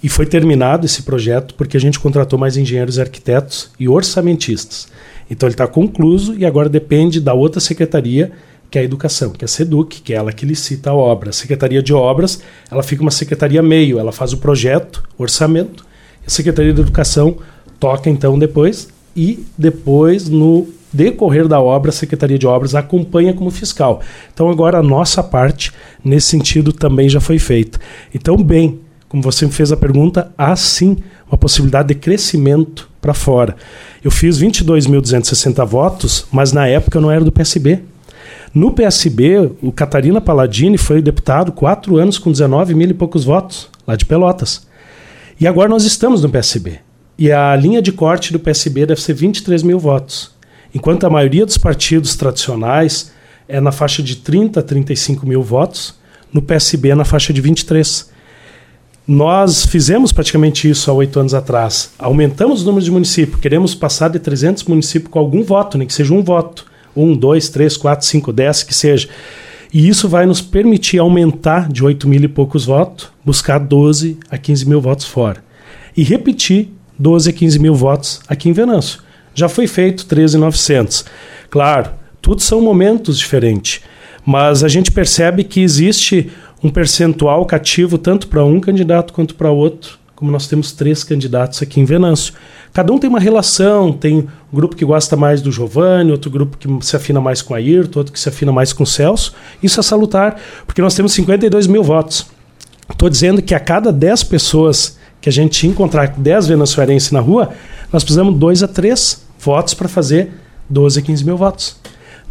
E 0.01 0.09
foi 0.09 0.25
terminado 0.25 0.85
esse 0.85 1.03
projeto 1.03 1.53
porque 1.55 1.77
a 1.77 1.79
gente 1.79 1.99
contratou 1.99 2.37
mais 2.37 2.57
engenheiros, 2.57 2.99
arquitetos 2.99 3.69
e 3.79 3.87
orçamentistas. 3.87 4.87
Então 5.29 5.47
ele 5.47 5.53
está 5.53 5.67
concluído 5.67 6.35
e 6.37 6.45
agora 6.45 6.67
depende 6.67 7.21
da 7.21 7.33
outra 7.33 7.61
secretaria, 7.61 8.31
que 8.69 8.77
é 8.77 8.81
a 8.81 8.83
educação, 8.83 9.29
que 9.31 9.43
é 9.43 9.45
a 9.45 9.47
SEDUC, 9.47 10.01
que 10.01 10.13
é 10.13 10.17
ela 10.17 10.33
que 10.33 10.45
licita 10.45 10.89
a 10.89 10.93
obra. 10.93 11.29
A 11.29 11.33
Secretaria 11.33 11.81
de 11.81 11.93
Obras, 11.93 12.41
ela 12.69 12.83
fica 12.83 13.01
uma 13.01 13.11
secretaria 13.11 13.61
meio, 13.61 13.99
ela 13.99 14.11
faz 14.11 14.33
o 14.33 14.37
projeto, 14.37 15.03
orçamento, 15.17 15.85
a 16.25 16.29
Secretaria 16.29 16.73
de 16.73 16.81
Educação 16.81 17.37
toca 17.79 18.09
então 18.09 18.39
depois, 18.39 18.89
e 19.15 19.45
depois 19.57 20.27
no 20.27 20.67
decorrer 20.93 21.47
da 21.47 21.59
obra, 21.59 21.89
a 21.89 21.93
Secretaria 21.93 22.37
de 22.37 22.45
Obras 22.45 22.75
acompanha 22.75 23.33
como 23.33 23.49
fiscal. 23.49 24.01
Então, 24.33 24.49
agora 24.49 24.77
a 24.77 24.83
nossa 24.83 25.23
parte, 25.23 25.71
nesse 26.03 26.27
sentido, 26.27 26.71
também 26.71 27.09
já 27.09 27.19
foi 27.19 27.39
feita. 27.39 27.79
Então, 28.13 28.37
bem, 28.37 28.79
como 29.09 29.21
você 29.23 29.45
me 29.45 29.51
fez 29.51 29.71
a 29.71 29.77
pergunta, 29.77 30.31
há 30.37 30.55
sim 30.55 30.97
uma 31.27 31.37
possibilidade 31.37 31.89
de 31.89 31.95
crescimento 31.95 32.89
para 33.01 33.13
fora. 33.13 33.55
Eu 34.03 34.09
fiz 34.09 34.39
22.260 34.39 35.65
votos, 35.65 36.25
mas 36.31 36.51
na 36.51 36.67
época 36.67 36.97
eu 36.97 37.01
não 37.01 37.11
era 37.11 37.23
do 37.23 37.31
PSB. 37.31 37.81
No 38.53 38.71
PSB, 38.71 39.51
o 39.61 39.71
Catarina 39.71 40.21
Palladini 40.21 40.77
foi 40.77 41.01
deputado 41.01 41.51
quatro 41.51 41.97
anos 41.97 42.19
com 42.19 42.31
19 42.31 42.75
mil 42.75 42.89
e 42.89 42.93
poucos 42.93 43.23
votos, 43.23 43.67
lá 43.85 43.95
de 43.95 44.05
Pelotas. 44.05 44.67
E 45.39 45.47
agora 45.47 45.69
nós 45.69 45.83
estamos 45.85 46.21
no 46.21 46.29
PSB. 46.29 46.79
E 47.17 47.31
a 47.31 47.55
linha 47.55 47.81
de 47.81 47.91
corte 47.91 48.31
do 48.31 48.39
PSB 48.39 48.85
deve 48.85 49.01
ser 49.01 49.13
23 49.13 49.63
mil 49.63 49.79
votos. 49.79 50.31
Enquanto 50.73 51.05
a 51.05 51.09
maioria 51.09 51.45
dos 51.45 51.57
partidos 51.57 52.15
tradicionais 52.15 53.11
é 53.47 53.61
na 53.61 53.71
faixa 53.71 54.01
de 54.01 54.15
30 54.15 54.59
a 54.59 54.63
35 54.63 55.27
mil 55.27 55.43
votos, 55.43 55.95
no 56.31 56.41
PSB 56.41 56.89
é 56.89 56.95
na 56.95 57.05
faixa 57.05 57.31
de 57.31 57.39
23. 57.39 58.11
Nós 59.07 59.65
fizemos 59.65 60.11
praticamente 60.11 60.69
isso 60.69 60.89
há 60.89 60.93
oito 60.93 61.19
anos 61.19 61.33
atrás. 61.33 61.91
Aumentamos 61.99 62.63
o 62.63 62.65
número 62.65 62.83
de 62.83 62.89
municípios. 62.89 63.39
Queremos 63.39 63.75
passar 63.75 64.09
de 64.09 64.17
300 64.17 64.63
municípios 64.63 65.11
com 65.11 65.19
algum 65.19 65.43
voto, 65.43 65.77
nem 65.77 65.85
que 65.85 65.93
seja 65.93 66.13
um 66.13 66.23
voto. 66.23 66.65
Um, 66.95 67.15
dois, 67.15 67.49
três, 67.49 67.75
quatro, 67.75 68.05
cinco, 68.05 68.31
dez, 68.31 68.63
que 68.63 68.73
seja. 68.73 69.09
E 69.73 69.87
isso 69.89 70.07
vai 70.07 70.25
nos 70.25 70.41
permitir 70.41 70.99
aumentar 70.99 71.67
de 71.67 71.83
8 71.83 72.07
mil 72.07 72.23
e 72.23 72.27
poucos 72.27 72.65
votos, 72.65 73.09
buscar 73.25 73.59
12 73.59 74.17
a 74.29 74.37
15 74.37 74.69
mil 74.69 74.79
votos 74.79 75.05
fora. 75.05 75.43
E 75.97 76.03
repetir 76.03 76.69
12 76.97 77.29
a 77.29 77.33
15 77.33 77.59
mil 77.59 77.75
votos 77.75 78.21
aqui 78.27 78.49
em 78.49 78.53
Venâncio. 78.53 79.01
Já 79.33 79.49
foi 79.49 79.67
feito 79.67 80.05
13,900. 80.05 81.05
Claro, 81.49 81.91
tudo 82.21 82.41
são 82.41 82.61
momentos 82.61 83.17
diferentes, 83.17 83.81
mas 84.25 84.63
a 84.63 84.67
gente 84.67 84.91
percebe 84.91 85.43
que 85.43 85.61
existe 85.61 86.31
um 86.63 86.69
percentual 86.69 87.45
cativo 87.45 87.97
tanto 87.97 88.27
para 88.27 88.43
um 88.43 88.59
candidato 88.59 89.11
quanto 89.11 89.35
para 89.35 89.51
outro, 89.51 89.99
como 90.15 90.31
nós 90.31 90.47
temos 90.47 90.71
três 90.71 91.03
candidatos 91.03 91.61
aqui 91.61 91.81
em 91.81 91.85
Venâncio. 91.85 92.33
Cada 92.71 92.93
um 92.93 92.97
tem 92.97 93.09
uma 93.09 93.19
relação, 93.19 93.91
tem 93.91 94.19
um 94.19 94.55
grupo 94.55 94.75
que 94.75 94.85
gosta 94.85 95.17
mais 95.17 95.41
do 95.41 95.51
Giovanni, 95.51 96.11
outro 96.11 96.31
grupo 96.31 96.57
que 96.57 96.67
se 96.85 96.95
afina 96.95 97.19
mais 97.19 97.41
com 97.41 97.53
a 97.53 97.57
Ayrton, 97.57 97.99
outro 97.99 98.13
que 98.13 98.19
se 98.19 98.29
afina 98.29 98.51
mais 98.51 98.71
com 98.71 98.83
o 98.83 98.87
Celso. 98.87 99.33
Isso 99.61 99.79
é 99.79 99.83
salutar, 99.83 100.39
porque 100.65 100.81
nós 100.81 100.95
temos 100.95 101.13
52 101.13 101.67
mil 101.67 101.83
votos. 101.83 102.25
Estou 102.89 103.09
dizendo 103.09 103.41
que 103.41 103.53
a 103.53 103.59
cada 103.59 103.91
10 103.91 104.23
pessoas 104.23 104.97
que 105.19 105.29
a 105.29 105.31
gente 105.31 105.67
encontrar 105.67 106.07
10 106.07 106.47
venezuelenses 106.47 107.11
na 107.11 107.19
rua, 107.19 107.49
nós 107.91 108.03
precisamos 108.03 108.35
2 108.37 108.63
a 108.63 108.67
3 108.67 109.22
votos 109.43 109.73
para 109.73 109.87
fazer 109.87 110.31
12 110.69 110.99
a 110.99 111.01
15 111.01 111.25
mil 111.25 111.37
votos. 111.37 111.77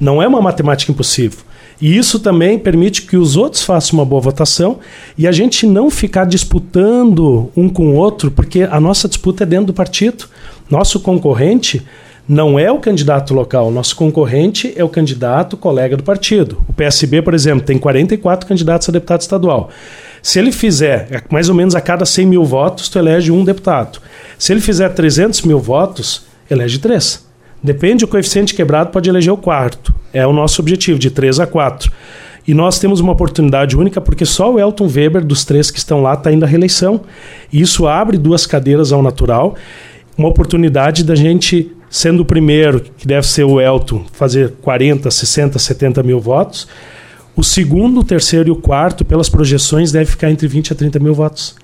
Não 0.01 0.23
é 0.23 0.27
uma 0.27 0.41
matemática 0.41 0.91
impossível. 0.91 1.41
E 1.81 1.97
isso 1.97 2.21
também 2.21 2.59
permite 2.59 3.03
que 3.03 3.17
os 3.17 3.37
outros 3.37 3.63
façam 3.63 3.99
uma 3.99 4.05
boa 4.05 4.21
votação 4.21 4.79
e 5.19 5.27
a 5.27 5.33
gente 5.33 5.67
não 5.67 5.91
ficar 5.91 6.25
disputando 6.25 7.51
um 7.57 7.69
com 7.69 7.89
o 7.89 7.95
outro, 7.95 8.31
porque 8.31 8.63
a 8.63 8.81
nossa 8.81 9.09
disputa 9.09 9.43
é 9.43 9.47
dentro 9.47 9.67
do 9.67 9.75
partido. 9.75 10.27
Nosso 10.71 11.01
concorrente 11.01 11.83
não 12.29 12.57
é 12.57 12.71
o 12.71 12.79
candidato 12.79 13.35
local, 13.35 13.71
nosso 13.71 13.97
concorrente 13.97 14.73
é 14.77 14.85
o 14.85 14.89
candidato 14.89 15.57
colega 15.57 15.97
do 15.97 16.05
partido. 16.05 16.63
O 16.69 16.73
PSB, 16.73 17.21
por 17.21 17.35
exemplo, 17.35 17.67
tem 17.67 17.77
44 17.79 18.49
candidatos 18.49 18.89
a 18.89 18.93
deputado 18.93 19.23
estadual. 19.23 19.69
Se 20.23 20.39
ele 20.39 20.53
fizer 20.53 21.09
é 21.11 21.21
mais 21.31 21.49
ou 21.49 21.55
menos 21.55 21.75
a 21.75 21.81
cada 21.81 22.07
100 22.07 22.27
mil 22.27 22.45
votos, 22.45 22.89
tu 22.89 22.97
elege 22.97 23.33
um 23.33 23.45
deputado. 23.45 23.99
Se 24.39 24.53
ele 24.53 24.61
fizer 24.61 24.89
300 24.91 25.43
mil 25.43 25.59
votos, 25.59 26.27
elege 26.53 26.79
três. 26.79 27.27
Depende 27.63 28.05
do 28.05 28.09
coeficiente 28.09 28.55
quebrado, 28.55 28.91
pode 28.91 29.09
eleger 29.09 29.33
o 29.33 29.37
quarto. 29.37 29.95
É 30.13 30.27
o 30.27 30.33
nosso 30.33 30.61
objetivo, 30.61 30.99
de 30.99 31.11
3 31.11 31.41
a 31.41 31.47
4. 31.47 31.91
E 32.47 32.55
nós 32.55 32.81
temos 32.81 32.99
uma 32.99 33.13
oportunidade 33.13 33.77
única 33.77 34.01
porque 34.01 34.25
só 34.25 34.53
o 34.53 34.59
Elton 34.59 34.89
Weber, 34.89 35.25
dos 35.25 35.45
três 35.45 35.71
que 35.71 35.79
estão 35.79 36.03
lá, 36.03 36.15
está 36.15 36.33
indo 36.33 36.45
à 36.45 36.49
reeleição. 36.49 37.03
E 37.53 37.61
isso 37.61 37.87
abre 37.87 38.19
duas 38.19 38.47
cadeiras 38.47 38.93
ao 38.93 39.01
natural. 39.01 39.55
Uma 40.19 40.29
oportunidade 40.29 41.05
da 41.05 41.15
gente, 41.15 41.71
sendo 41.89 42.23
o 42.23 42.25
primeiro, 42.25 42.81
que 42.81 43.07
deve 43.07 43.27
ser 43.27 43.45
o 43.45 43.61
Elton, 43.61 44.05
fazer 44.13 44.55
40, 44.61 45.09
60, 45.09 45.59
70 45.59 46.03
mil 46.03 46.19
votos. 46.19 46.67
O 47.37 47.45
segundo, 47.45 48.01
o 48.01 48.05
terceiro 48.05 48.49
e 48.49 48.53
o 48.53 48.57
quarto, 48.57 49.05
pelas 49.05 49.29
projeções, 49.29 49.93
deve 49.93 50.11
ficar 50.11 50.31
entre 50.31 50.49
20 50.49 50.73
a 50.73 50.77
30 50.77 50.99
mil 50.99 51.15
votos. 51.15 51.55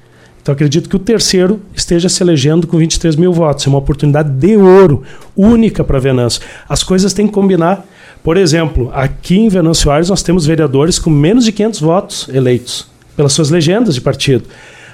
Então 0.48 0.54
acredito 0.54 0.88
que 0.88 0.96
o 0.96 0.98
terceiro 0.98 1.60
esteja 1.74 2.08
se 2.08 2.22
elegendo 2.22 2.66
com 2.66 2.78
23 2.78 3.16
mil 3.16 3.34
votos. 3.34 3.66
É 3.66 3.68
uma 3.68 3.78
oportunidade 3.78 4.30
de 4.30 4.56
ouro, 4.56 5.02
única 5.36 5.84
para 5.84 5.98
Venâncio. 5.98 6.40
As 6.66 6.82
coisas 6.82 7.12
têm 7.12 7.26
que 7.26 7.34
combinar. 7.34 7.86
Por 8.24 8.38
exemplo, 8.38 8.90
aqui 8.94 9.36
em 9.36 9.50
Venâncio 9.50 9.90
Aires 9.90 10.08
nós 10.08 10.22
temos 10.22 10.46
vereadores 10.46 10.98
com 10.98 11.10
menos 11.10 11.44
de 11.44 11.52
500 11.52 11.80
votos 11.82 12.30
eleitos 12.32 12.88
pelas 13.14 13.34
suas 13.34 13.50
legendas 13.50 13.94
de 13.94 14.00
partido. 14.00 14.44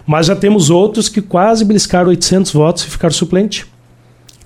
Mas 0.04 0.26
já 0.26 0.34
temos 0.34 0.70
outros 0.70 1.08
que 1.08 1.22
quase 1.22 1.64
beliscaram 1.64 2.08
800 2.08 2.52
votos 2.52 2.82
e 2.82 2.90
ficaram 2.90 3.14
suplente. 3.14 3.64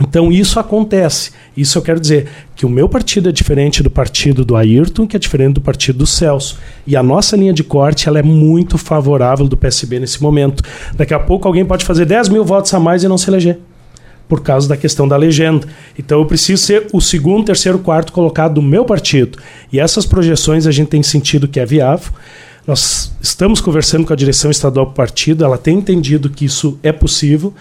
Então 0.00 0.30
isso 0.30 0.60
acontece. 0.60 1.32
Isso 1.56 1.76
eu 1.76 1.82
quero 1.82 1.98
dizer 1.98 2.28
que 2.54 2.64
o 2.64 2.68
meu 2.68 2.88
partido 2.88 3.28
é 3.28 3.32
diferente 3.32 3.82
do 3.82 3.90
partido 3.90 4.44
do 4.44 4.54
Ayrton, 4.54 5.06
que 5.06 5.16
é 5.16 5.18
diferente 5.18 5.54
do 5.54 5.60
partido 5.60 5.98
do 5.98 6.06
Celso. 6.06 6.58
E 6.86 6.96
a 6.96 7.02
nossa 7.02 7.36
linha 7.36 7.52
de 7.52 7.64
corte 7.64 8.08
ela 8.08 8.18
é 8.18 8.22
muito 8.22 8.78
favorável 8.78 9.48
do 9.48 9.56
PSB 9.56 9.98
nesse 9.98 10.22
momento. 10.22 10.62
Daqui 10.94 11.12
a 11.12 11.18
pouco 11.18 11.48
alguém 11.48 11.64
pode 11.64 11.84
fazer 11.84 12.04
10 12.04 12.28
mil 12.28 12.44
votos 12.44 12.72
a 12.72 12.78
mais 12.78 13.02
e 13.02 13.08
não 13.08 13.18
se 13.18 13.28
eleger. 13.28 13.58
Por 14.28 14.42
causa 14.42 14.68
da 14.68 14.76
questão 14.76 15.08
da 15.08 15.16
legenda. 15.16 15.66
Então 15.98 16.20
eu 16.20 16.26
preciso 16.26 16.62
ser 16.62 16.86
o 16.92 17.00
segundo, 17.00 17.46
terceiro, 17.46 17.78
quarto 17.78 18.12
colocado 18.12 18.54
do 18.54 18.62
meu 18.62 18.84
partido. 18.84 19.38
E 19.72 19.80
essas 19.80 20.06
projeções 20.06 20.66
a 20.66 20.70
gente 20.70 20.88
tem 20.88 21.02
sentido 21.02 21.48
que 21.48 21.58
é 21.58 21.66
viável. 21.66 22.12
Nós 22.68 23.10
estamos 23.22 23.62
conversando 23.62 24.06
com 24.06 24.12
a 24.12 24.16
direção 24.16 24.50
estadual 24.50 24.84
do 24.84 24.92
partido, 24.92 25.42
ela 25.42 25.56
tem 25.56 25.78
entendido 25.78 26.28
que 26.28 26.44
isso 26.44 26.78
é 26.82 26.92
possível 26.92 27.54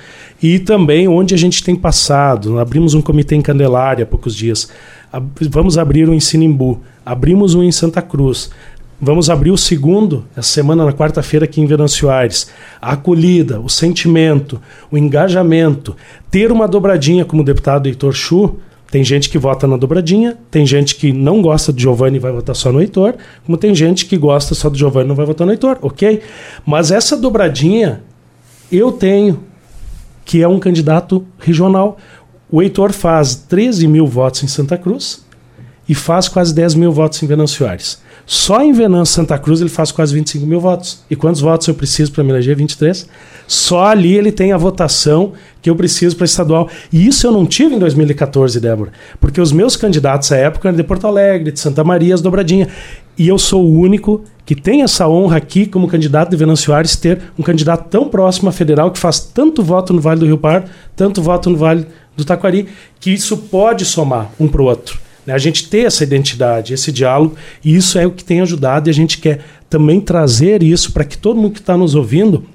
e 0.43 0.59
também 0.59 1.07
onde 1.07 1.33
a 1.33 1.37
gente 1.37 1.63
tem 1.63 1.77
passado. 1.77 2.59
Abrimos 2.59 2.93
um 2.93 3.01
comitê 3.01 3.33
em 3.33 3.41
Candelária 3.41 4.03
há 4.03 4.05
poucos 4.05 4.35
dias, 4.35 4.67
vamos 5.49 5.77
abrir 5.77 6.09
um 6.09 6.13
em 6.13 6.19
Sinimbu, 6.19 6.81
abrimos 7.05 7.55
um 7.55 7.63
em 7.63 7.71
Santa 7.71 8.01
Cruz, 8.01 8.49
Vamos 8.99 9.29
abrir 9.29 9.51
o 9.51 9.57
segundo, 9.57 10.25
essa 10.35 10.49
semana, 10.49 10.83
na 10.83 10.91
quarta-feira, 10.91 11.45
aqui 11.45 11.61
em 11.61 11.67
Venâncio 11.67 12.09
Aires. 12.09 12.49
A 12.81 12.93
acolhida, 12.93 13.61
o 13.61 13.69
sentimento, 13.69 14.59
o 14.89 14.97
engajamento, 14.97 15.95
ter 16.31 16.51
uma 16.51 16.67
dobradinha 16.67 17.23
como 17.23 17.43
o 17.43 17.45
deputado 17.45 17.85
Heitor 17.85 18.11
Chu, 18.13 18.57
tem 18.89 19.03
gente 19.03 19.29
que 19.29 19.37
vota 19.37 19.67
na 19.67 19.75
dobradinha, 19.75 20.37
tem 20.49 20.65
gente 20.65 20.95
que 20.95 21.11
não 21.11 21.41
gosta 21.41 21.73
do 21.73 21.79
Giovanni 21.79 22.17
e 22.17 22.19
vai 22.19 22.31
votar 22.31 22.55
só 22.55 22.71
no 22.71 22.81
Heitor, 22.81 23.15
como 23.45 23.57
tem 23.57 23.75
gente 23.75 24.05
que 24.05 24.17
gosta 24.17 24.55
só 24.55 24.69
do 24.69 24.77
Giovanni 24.77 25.05
e 25.05 25.07
não 25.09 25.15
vai 25.15 25.25
votar 25.25 25.45
no 25.45 25.51
Heitor, 25.51 25.77
ok? 25.81 26.21
Mas 26.65 26.91
essa 26.91 27.17
dobradinha 27.17 28.01
eu 28.71 28.91
tenho, 28.91 29.43
que 30.23 30.41
é 30.41 30.47
um 30.47 30.59
candidato 30.59 31.25
regional. 31.37 31.97
O 32.49 32.61
Heitor 32.61 32.93
faz 32.93 33.35
13 33.35 33.87
mil 33.87 34.07
votos 34.07 34.43
em 34.43 34.47
Santa 34.47 34.77
Cruz 34.77 35.25
e 35.87 35.93
faz 35.93 36.27
quase 36.27 36.53
10 36.53 36.75
mil 36.75 36.91
votos 36.91 37.21
em 37.21 37.27
Venâncio 37.27 37.67
Aires. 37.67 38.01
Só 38.29 38.61
em 38.61 38.73
Venâncio 38.73 39.15
Santa 39.15 39.39
Cruz 39.39 39.61
ele 39.61 39.69
faz 39.69 39.89
quase 39.89 40.13
25 40.13 40.45
mil 40.45 40.59
votos. 40.59 41.01
E 41.09 41.15
quantos 41.15 41.39
votos 41.39 41.65
eu 41.65 41.73
preciso 41.73 42.11
para 42.11 42.25
me 42.25 42.31
eleger? 42.31 42.57
23. 42.57 43.07
Só 43.47 43.85
ali 43.85 44.17
ele 44.17 44.33
tem 44.33 44.51
a 44.51 44.57
votação 44.57 45.31
que 45.61 45.69
eu 45.69 45.75
preciso 45.77 46.13
para 46.17 46.25
estadual. 46.25 46.69
E 46.91 47.07
isso 47.07 47.25
eu 47.25 47.31
não 47.31 47.45
tive 47.45 47.75
em 47.75 47.79
2014, 47.79 48.59
Débora. 48.59 48.91
Porque 49.21 49.39
os 49.39 49.53
meus 49.53 49.77
candidatos 49.77 50.29
à 50.33 50.35
época 50.35 50.67
eram 50.67 50.75
de 50.75 50.83
Porto 50.83 51.07
Alegre, 51.07 51.53
de 51.53 51.59
Santa 51.61 51.85
Maria, 51.85 52.13
as 52.13 52.21
dobradinhas. 52.21 52.67
E 53.17 53.29
eu 53.29 53.39
sou 53.39 53.63
o 53.63 53.79
único 53.79 54.21
que 54.45 54.55
tem 54.55 54.83
essa 54.83 55.07
honra 55.07 55.37
aqui, 55.37 55.65
como 55.65 55.87
candidato 55.87 56.29
de 56.29 56.35
Venâncio 56.35 56.73
Aires, 56.73 56.97
ter 56.97 57.21
um 57.39 57.43
candidato 57.43 57.89
tão 57.89 58.09
próximo 58.09 58.49
à 58.49 58.51
federal 58.51 58.91
que 58.91 58.99
faz 58.99 59.21
tanto 59.21 59.63
voto 59.63 59.93
no 59.93 60.01
Vale 60.01 60.19
do 60.19 60.25
Rio 60.25 60.37
Pardo, 60.37 60.69
tanto 60.97 61.21
voto 61.21 61.49
no 61.49 61.55
Vale 61.55 61.87
do 62.17 62.25
Taquari, 62.25 62.67
que 62.99 63.09
isso 63.09 63.37
pode 63.37 63.85
somar 63.85 64.31
um 64.37 64.49
para 64.49 64.61
o 64.61 64.65
outro. 64.65 65.06
Né? 65.27 65.33
A 65.33 65.37
gente 65.37 65.67
ter 65.67 65.85
essa 65.85 66.03
identidade, 66.03 66.73
esse 66.73 66.89
diálogo, 66.91 67.35
e 67.63 67.75
isso 67.75 67.99
é 67.99 68.07
o 68.07 68.11
que 68.11 68.23
tem 68.23 68.39
ajudado, 68.39 68.87
e 68.87 68.91
a 68.91 68.93
gente 68.93 69.17
quer 69.17 69.41
também 69.69 69.99
trazer 69.99 70.63
isso 70.63 70.93
para 70.93 71.03
que 71.03 71.17
todo 71.17 71.39
mundo 71.39 71.51
que 71.51 71.59
está 71.59 71.75
nos 71.75 71.93
ouvindo 71.93 72.45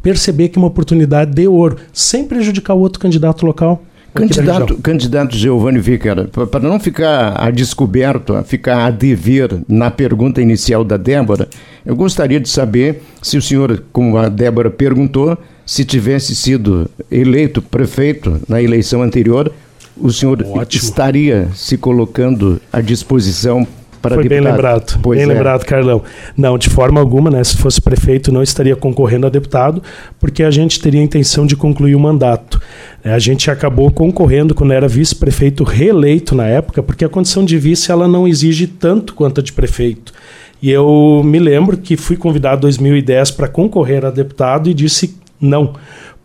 perceber 0.00 0.48
que 0.48 0.58
uma 0.58 0.68
oportunidade 0.68 1.32
de 1.32 1.46
ouro, 1.46 1.76
sem 1.92 2.24
prejudicar 2.24 2.74
o 2.74 2.80
outro 2.80 3.00
candidato 3.00 3.44
local. 3.44 3.82
Candidato, 4.14 4.76
candidato 4.76 5.36
Giovanni 5.36 5.78
Vicker, 5.78 6.28
para 6.28 6.60
não 6.60 6.78
ficar 6.78 7.34
a 7.40 7.50
descoberto, 7.50 8.34
ficar 8.44 8.84
a 8.84 8.90
dever 8.90 9.62
na 9.66 9.90
pergunta 9.90 10.42
inicial 10.42 10.84
da 10.84 10.98
Débora, 10.98 11.48
eu 11.86 11.96
gostaria 11.96 12.38
de 12.38 12.48
saber 12.48 13.02
se 13.22 13.38
o 13.38 13.42
senhor, 13.42 13.84
como 13.90 14.18
a 14.18 14.28
Débora 14.28 14.70
perguntou, 14.70 15.38
se 15.64 15.82
tivesse 15.82 16.36
sido 16.36 16.90
eleito 17.10 17.62
prefeito 17.62 18.38
na 18.46 18.60
eleição 18.60 19.02
anterior, 19.02 19.50
o 19.96 20.10
senhor 20.10 20.42
Ótimo. 20.42 20.82
estaria 20.84 21.48
se 21.54 21.76
colocando 21.76 22.60
à 22.72 22.80
disposição 22.80 23.66
para 24.02 24.16
Foi 24.16 24.24
deputado? 24.24 24.44
bem 24.44 24.52
lembrado, 24.52 24.98
pois 25.00 25.18
bem 25.18 25.30
é. 25.30 25.32
lembrado, 25.32 25.64
Carlão. 25.64 26.02
Não, 26.36 26.58
de 26.58 26.68
forma 26.68 27.00
alguma, 27.00 27.30
né? 27.30 27.42
Se 27.44 27.56
fosse 27.56 27.80
prefeito, 27.80 28.32
não 28.32 28.42
estaria 28.42 28.74
concorrendo 28.74 29.28
a 29.28 29.30
deputado, 29.30 29.80
porque 30.18 30.42
a 30.42 30.50
gente 30.50 30.80
teria 30.80 31.00
a 31.00 31.04
intenção 31.04 31.46
de 31.46 31.54
concluir 31.54 31.94
o 31.94 32.00
mandato. 32.00 32.60
É, 33.04 33.12
a 33.12 33.18
gente 33.20 33.48
acabou 33.48 33.90
concorrendo 33.92 34.54
quando 34.54 34.72
era 34.72 34.88
vice-prefeito 34.88 35.62
reeleito 35.62 36.34
na 36.34 36.46
época, 36.46 36.82
porque 36.82 37.04
a 37.04 37.08
condição 37.08 37.44
de 37.44 37.56
vice 37.56 37.92
ela 37.92 38.08
não 38.08 38.26
exige 38.26 38.66
tanto 38.66 39.14
quanto 39.14 39.40
a 39.40 39.42
de 39.42 39.52
prefeito. 39.52 40.12
E 40.60 40.70
eu 40.70 41.22
me 41.24 41.38
lembro 41.38 41.76
que 41.76 41.96
fui 41.96 42.16
convidado 42.16 42.58
em 42.58 42.62
2010 42.62 43.32
para 43.32 43.48
concorrer 43.48 44.04
a 44.04 44.10
deputado 44.10 44.68
e 44.68 44.74
disse 44.74 45.16
não, 45.40 45.74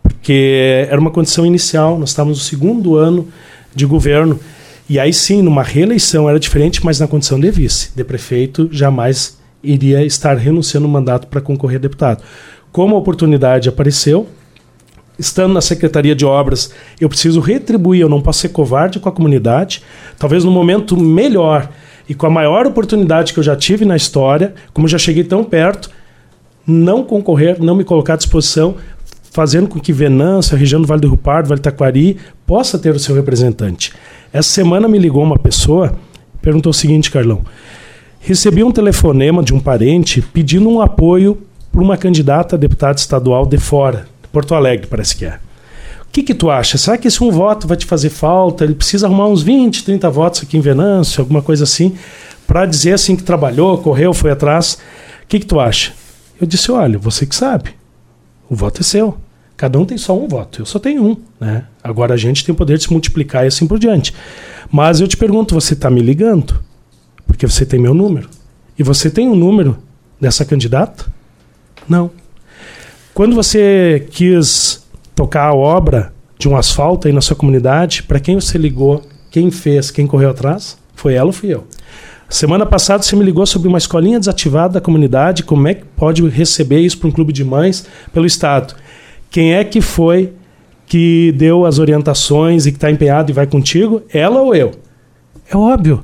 porque 0.02 0.86
era 0.88 1.00
uma 1.00 1.10
condição 1.10 1.44
inicial, 1.44 1.98
nós 1.98 2.10
estávamos 2.10 2.38
no 2.38 2.44
segundo 2.44 2.96
ano 2.96 3.26
de 3.78 3.86
governo. 3.86 4.38
E 4.88 4.98
aí 4.98 5.12
sim, 5.12 5.40
numa 5.40 5.62
reeleição 5.62 6.28
era 6.28 6.38
diferente, 6.38 6.84
mas 6.84 6.98
na 6.98 7.06
condição 7.06 7.38
de 7.38 7.50
vice, 7.50 7.90
de 7.94 8.04
prefeito, 8.04 8.68
jamais 8.72 9.38
iria 9.62 10.04
estar 10.04 10.36
renunciando 10.36 10.86
o 10.86 10.90
mandato 10.90 11.26
para 11.26 11.40
concorrer 11.40 11.78
a 11.78 11.82
deputado. 11.82 12.22
Como 12.72 12.94
a 12.94 12.98
oportunidade 12.98 13.68
apareceu, 13.68 14.26
estando 15.18 15.54
na 15.54 15.60
Secretaria 15.60 16.14
de 16.14 16.24
Obras, 16.24 16.72
eu 17.00 17.08
preciso 17.08 17.40
retribuir, 17.40 18.00
eu 18.00 18.08
não 18.08 18.20
posso 18.20 18.40
ser 18.40 18.48
covarde 18.50 18.98
com 18.98 19.08
a 19.08 19.12
comunidade. 19.12 19.82
Talvez 20.18 20.44
no 20.44 20.50
momento 20.50 20.96
melhor 20.96 21.68
e 22.08 22.14
com 22.14 22.26
a 22.26 22.30
maior 22.30 22.66
oportunidade 22.66 23.32
que 23.32 23.38
eu 23.38 23.44
já 23.44 23.56
tive 23.56 23.84
na 23.84 23.96
história, 23.96 24.54
como 24.72 24.88
já 24.88 24.98
cheguei 24.98 25.24
tão 25.24 25.44
perto, 25.44 25.90
não 26.66 27.02
concorrer, 27.02 27.60
não 27.60 27.74
me 27.74 27.84
colocar 27.84 28.14
à 28.14 28.16
disposição 28.16 28.76
fazendo 29.38 29.68
com 29.68 29.78
que 29.78 29.92
Venâncio, 29.92 30.56
a 30.56 30.58
região 30.58 30.80
do 30.80 30.86
Vale 30.88 31.00
do 31.00 31.06
Rio 31.06 31.16
Pardo, 31.16 31.48
Vale 31.48 31.60
do 31.60 31.62
Taquari, 31.62 32.16
possa 32.44 32.76
ter 32.76 32.92
o 32.92 32.98
seu 32.98 33.14
representante. 33.14 33.92
Essa 34.32 34.48
semana 34.48 34.88
me 34.88 34.98
ligou 34.98 35.22
uma 35.22 35.38
pessoa, 35.38 35.94
perguntou 36.42 36.70
o 36.70 36.74
seguinte, 36.74 37.08
Carlão, 37.08 37.42
Recebi 38.20 38.64
um 38.64 38.72
telefonema 38.72 39.42
de 39.42 39.54
um 39.54 39.60
parente 39.60 40.20
pedindo 40.20 40.68
um 40.68 40.80
apoio 40.80 41.38
para 41.70 41.80
uma 41.80 41.96
candidata 41.96 42.56
a 42.56 42.58
deputada 42.58 42.98
estadual 42.98 43.46
de 43.46 43.58
fora, 43.58 44.08
de 44.20 44.28
Porto 44.28 44.56
Alegre, 44.56 44.88
parece 44.88 45.16
que 45.16 45.24
é. 45.24 45.38
O 46.02 46.10
que, 46.10 46.22
que 46.22 46.34
tu 46.34 46.50
acha? 46.50 46.76
Será 46.76 46.98
que 46.98 47.06
esse 47.06 47.22
um 47.22 47.30
voto 47.30 47.68
vai 47.68 47.76
te 47.76 47.86
fazer 47.86 48.10
falta? 48.10 48.64
Ele 48.64 48.74
precisa 48.74 49.06
arrumar 49.06 49.28
uns 49.28 49.42
20, 49.42 49.84
30 49.84 50.10
votos 50.10 50.42
aqui 50.42 50.58
em 50.58 50.60
Venâncio, 50.60 51.20
alguma 51.20 51.40
coisa 51.40 51.62
assim, 51.62 51.94
para 52.44 52.66
dizer 52.66 52.94
assim 52.94 53.14
que 53.14 53.22
trabalhou, 53.22 53.78
correu, 53.78 54.12
foi 54.12 54.32
atrás. 54.32 54.78
O 55.22 55.28
que, 55.28 55.38
que 55.38 55.46
tu 55.46 55.60
acha? 55.60 55.92
Eu 56.40 56.46
disse: 56.46 56.72
olha, 56.72 56.98
você 56.98 57.24
que 57.24 57.36
sabe. 57.36 57.70
O 58.50 58.56
voto 58.56 58.80
é 58.80 58.84
seu. 58.84 59.16
Cada 59.58 59.76
um 59.76 59.84
tem 59.84 59.98
só 59.98 60.16
um 60.16 60.28
voto. 60.28 60.62
Eu 60.62 60.66
só 60.66 60.78
tenho 60.78 61.04
um. 61.04 61.16
Né? 61.40 61.64
Agora 61.82 62.14
a 62.14 62.16
gente 62.16 62.44
tem 62.44 62.52
o 62.54 62.56
poder 62.56 62.78
de 62.78 62.84
se 62.84 62.92
multiplicar 62.92 63.42
e 63.44 63.48
assim 63.48 63.66
por 63.66 63.76
diante. 63.76 64.14
Mas 64.70 65.00
eu 65.00 65.08
te 65.08 65.16
pergunto: 65.16 65.52
você 65.52 65.74
está 65.74 65.90
me 65.90 66.00
ligando? 66.00 66.62
Porque 67.26 67.44
você 67.44 67.66
tem 67.66 67.80
meu 67.80 67.92
número. 67.92 68.30
E 68.78 68.84
você 68.84 69.10
tem 69.10 69.28
o 69.28 69.32
um 69.32 69.36
número 69.36 69.76
dessa 70.20 70.44
candidata? 70.44 71.06
Não. 71.88 72.12
Quando 73.12 73.34
você 73.34 74.06
quis 74.12 74.86
tocar 75.16 75.48
a 75.48 75.54
obra 75.54 76.12
de 76.38 76.48
um 76.48 76.56
asfalto 76.56 77.08
aí 77.08 77.12
na 77.12 77.20
sua 77.20 77.34
comunidade, 77.34 78.04
para 78.04 78.20
quem 78.20 78.36
você 78.36 78.56
ligou, 78.56 79.02
quem 79.28 79.50
fez, 79.50 79.90
quem 79.90 80.06
correu 80.06 80.30
atrás? 80.30 80.78
Foi 80.94 81.14
ela 81.14 81.26
ou 81.26 81.32
fui 81.32 81.52
eu? 81.52 81.66
Semana 82.28 82.64
passada 82.64 83.02
você 83.02 83.16
me 83.16 83.24
ligou 83.24 83.44
sobre 83.44 83.66
uma 83.66 83.78
escolinha 83.78 84.20
desativada 84.20 84.74
da 84.74 84.80
comunidade, 84.80 85.42
como 85.42 85.66
é 85.66 85.74
que 85.74 85.84
pode 85.96 86.24
receber 86.28 86.78
isso 86.78 86.98
para 86.98 87.08
um 87.08 87.12
clube 87.12 87.32
de 87.32 87.42
mães 87.42 87.86
pelo 88.12 88.24
Estado? 88.24 88.74
Quem 89.30 89.54
é 89.54 89.64
que 89.64 89.80
foi 89.80 90.32
que 90.86 91.32
deu 91.36 91.66
as 91.66 91.78
orientações 91.78 92.66
e 92.66 92.72
que 92.72 92.78
está 92.78 92.90
empenhado 92.90 93.30
e 93.30 93.34
vai 93.34 93.46
contigo? 93.46 94.02
Ela 94.12 94.40
ou 94.40 94.54
eu? 94.54 94.72
É 95.50 95.56
óbvio. 95.56 96.02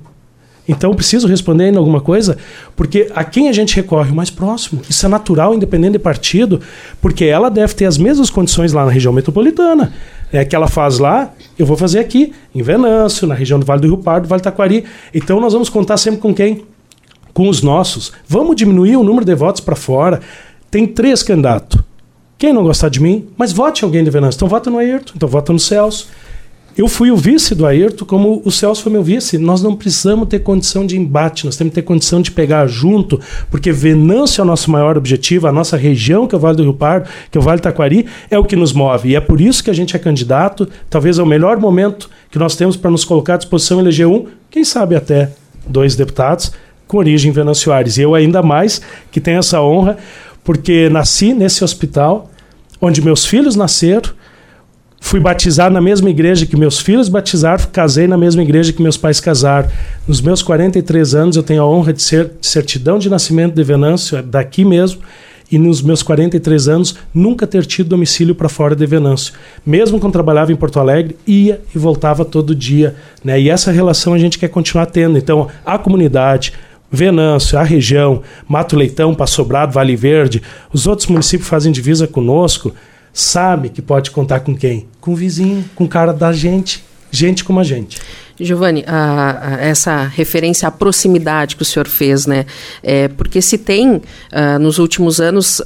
Então 0.67 0.95
preciso 0.95 1.29
responder 1.29 1.65
ainda 1.65 1.79
alguma 1.79 2.01
coisa, 2.01 2.39
porque 2.75 3.11
a 3.15 3.23
quem 3.23 3.49
a 3.49 3.53
gente 3.53 3.77
recorre? 3.77 4.11
O 4.11 4.15
mais 4.15 4.31
próximo. 4.31 4.81
Isso 4.89 5.05
é 5.05 5.09
natural, 5.09 5.55
independente 5.55 5.93
de 5.93 5.99
partido, 5.99 6.61
porque 7.03 7.25
ela 7.27 7.51
deve 7.51 7.75
ter 7.75 7.85
as 7.85 7.99
mesmas 7.99 8.31
condições 8.31 8.73
lá 8.73 8.85
na 8.85 8.91
região 8.91 9.13
metropolitana. 9.13 9.93
É 10.33 10.45
que 10.45 10.57
ela 10.57 10.67
faz 10.67 10.99
lá, 10.99 11.33
eu 11.59 11.67
vou 11.67 11.77
fazer 11.77 11.99
aqui, 11.99 12.33
em 12.55 12.63
Venâncio, 12.63 13.27
na 13.27 13.35
região 13.35 13.61
do 13.61 13.67
Vale 13.67 13.83
do 13.83 13.89
Rio 13.89 13.99
Pardo, 13.99 14.27
Vale 14.27 14.41
do 14.41 14.45
Taquari. 14.45 14.85
Então 15.13 15.39
nós 15.39 15.53
vamos 15.53 15.69
contar 15.69 15.99
sempre 15.99 16.21
com 16.21 16.35
quem? 16.35 16.65
Com 17.35 17.49
os 17.49 17.63
nossos. 17.63 18.13
Vamos 18.27 18.57
diminuir 18.57 18.97
o 18.97 19.05
número 19.05 19.25
de 19.25 19.35
votos 19.35 19.61
para 19.61 19.77
fora. 19.77 20.21
Tem 20.71 20.87
três 20.87 21.23
candidatos. 21.23 21.79
Quem 22.39 22.53
não 22.53 22.63
gostar 22.63 22.89
de 22.89 23.01
mim, 23.01 23.27
mas 23.37 23.53
vote 23.53 23.83
em 23.83 23.85
alguém 23.85 24.05
de 24.05 24.11
Venâncio. 24.11 24.37
Então 24.37 24.49
vota 24.49 24.71
no 24.71 24.79
Ayrton, 24.79 25.13
então 25.17 25.29
vota 25.29 25.53
no 25.53 25.59
Celso. 25.59 26.09
Eu 26.77 26.89
fui 26.89 27.13
o 27.13 27.17
vice 27.17 27.55
do 27.55 27.65
Ayrton, 27.65 28.05
como 28.05 28.43
o 28.45 28.51
Celso 28.51 28.83
foi 28.83 28.91
meu 28.91 29.03
vice. 29.03 29.39
Nós 29.39 29.63
não 29.63 29.77
precisamos 29.77 30.29
ter 30.29 30.41
condição 30.41 30.85
de 30.85 30.99
embate, 30.99 31.47
nós 31.47 31.57
temos 31.57 31.71
que 31.71 31.77
ter 31.77 31.83
condição 31.83 32.21
de 32.21 32.33
pegar 32.33 32.67
junto, 32.67 33.21
porque 33.49 33.71
Venâncio 33.71 34.41
é 34.41 34.45
o 34.45 34.47
nosso 34.47 34.69
maior 34.73 34.99
objetivo, 34.99 35.47
a 35.47 35.53
nossa 35.53 35.77
região, 35.77 36.27
que 36.27 36.35
é 36.35 36.39
o 36.39 36.41
Vale 36.41 36.57
do 36.57 36.65
Rio 36.65 36.75
Pardo, 36.75 37.09
que 37.31 37.39
é 37.39 37.41
o 37.41 37.45
Vale 37.45 37.61
Taquari, 37.61 38.07
é 38.29 38.37
o 38.37 38.45
que 38.45 38.57
nos 38.57 38.73
move. 38.73 39.11
E 39.11 39.15
é 39.15 39.21
por 39.21 39.41
isso 39.41 39.63
que 39.63 39.71
a 39.71 39.75
gente 39.75 39.95
é 39.95 39.99
candidato. 40.01 40.69
Talvez 40.91 41.21
é 41.21 41.23
o 41.23 41.27
melhor 41.27 41.59
momento 41.59 42.11
que 42.29 42.41
nós 42.41 42.57
temos 42.57 42.77
para 42.77 42.91
nos 42.91 43.05
colocar 43.05 43.35
à 43.35 43.37
disposição 43.37 43.79
eleger 43.79 44.09
um, 44.09 44.27
quem 44.51 44.65
sabe 44.65 44.97
até 44.97 45.31
dois 45.69 45.95
deputados 45.95 46.51
com 46.89 46.99
origem 46.99 47.31
em 47.31 47.33
Venâncio 47.33 47.73
Aires. 47.73 47.99
E 47.99 48.03
eu 48.03 48.17
ainda 48.17 48.43
mais 48.43 48.81
que 49.13 49.21
tenho 49.21 49.39
essa 49.39 49.63
honra, 49.63 49.97
porque 50.45 50.89
nasci 50.91 51.33
nesse 51.33 51.65
hospital, 51.65 52.31
onde 52.81 53.03
meus 53.03 53.25
filhos 53.25 53.57
nasceram, 53.57 54.11
Fui 55.07 55.21
batizado 55.21 55.75
na 55.75 55.83
mesma 55.83 56.09
igreja 56.09 56.47
que 56.47 56.57
meus 56.57 56.81
filhos 56.81 57.11
batizaram, 57.11 57.63
casei 57.71 58.07
na 58.07 58.17
mesma 58.17 58.43
igreja 58.43 58.73
que 58.73 58.83
meus 58.83 58.97
pais 58.97 59.21
casaram. 59.21 59.69
Nos 60.09 60.23
meus 60.23 60.43
43 60.43 61.15
anos 61.15 61.37
eu 61.37 61.43
tenho 61.43 61.63
a 61.63 61.69
honra 61.69 61.93
de 61.93 62.01
ser 62.01 62.33
certidão 62.41 62.99
de 62.99 63.11
nascimento 63.11 63.55
de 63.55 63.63
Venâncio, 63.63 64.17
é 64.17 64.23
daqui 64.23 64.65
mesmo, 64.65 65.03
e 65.53 65.59
nos 65.59 65.83
meus 65.83 66.03
43 66.03 66.69
anos 66.69 66.97
nunca 67.13 67.47
ter 67.47 67.67
tido 67.67 67.91
domicílio 67.91 68.35
para 68.35 68.49
fora 68.49 68.75
de 68.75 68.87
Venâncio. 68.87 69.35
Mesmo 69.65 70.01
quando 70.01 70.15
trabalhava 70.15 70.53
em 70.53 70.57
Porto 70.57 70.81
Alegre, 70.81 71.19
ia 71.27 71.61
e 71.75 71.79
voltava 71.79 72.25
todo 72.25 72.55
dia. 72.55 72.97
Né? 73.23 73.39
E 73.43 73.51
essa 73.51 73.71
relação 73.71 74.15
a 74.15 74.19
gente 74.19 74.39
quer 74.39 74.49
continuar 74.49 74.87
tendo. 74.87 75.19
Então, 75.19 75.49
a 75.67 75.77
comunidade, 75.77 76.55
Venâncio, 76.95 77.59
a 77.59 77.63
região, 77.63 78.23
Mato 78.49 78.77
Leitão, 78.77 79.15
Passo 79.15 79.35
Sobrado, 79.35 79.73
Vale 79.73 79.97
Verde, 79.97 80.43
os 80.73 80.87
outros 80.87 81.09
municípios 81.09 81.49
fazem 81.49 81.73
divisa 81.73 82.07
conosco 82.07 82.73
sabe 83.15 83.69
que 83.69 83.81
pode 83.81 84.11
contar 84.11 84.41
com 84.41 84.57
quem? 84.57 84.89
Com 85.01 85.13
o 85.13 85.17
vizinho, 85.17 85.65
com 85.77 85.85
o 85.85 85.89
cara 85.89 86.13
da 86.13 86.33
gente, 86.33 86.85
gente 87.11 87.45
como 87.45 87.61
a 87.61 87.65
gente. 87.65 88.01
Giovanni, 88.39 88.83
a, 88.87 89.39
a, 89.41 89.61
essa 89.61 90.03
referência 90.03 90.67
à 90.67 90.71
proximidade 90.71 91.55
que 91.55 91.63
o 91.63 91.65
senhor 91.65 91.87
fez, 91.87 92.27
né? 92.27 92.45
É, 92.83 93.07
porque 93.07 93.41
se 93.41 93.57
tem, 93.57 93.95
uh, 93.97 94.03
nos 94.59 94.79
últimos 94.81 95.21
anos, 95.21 95.63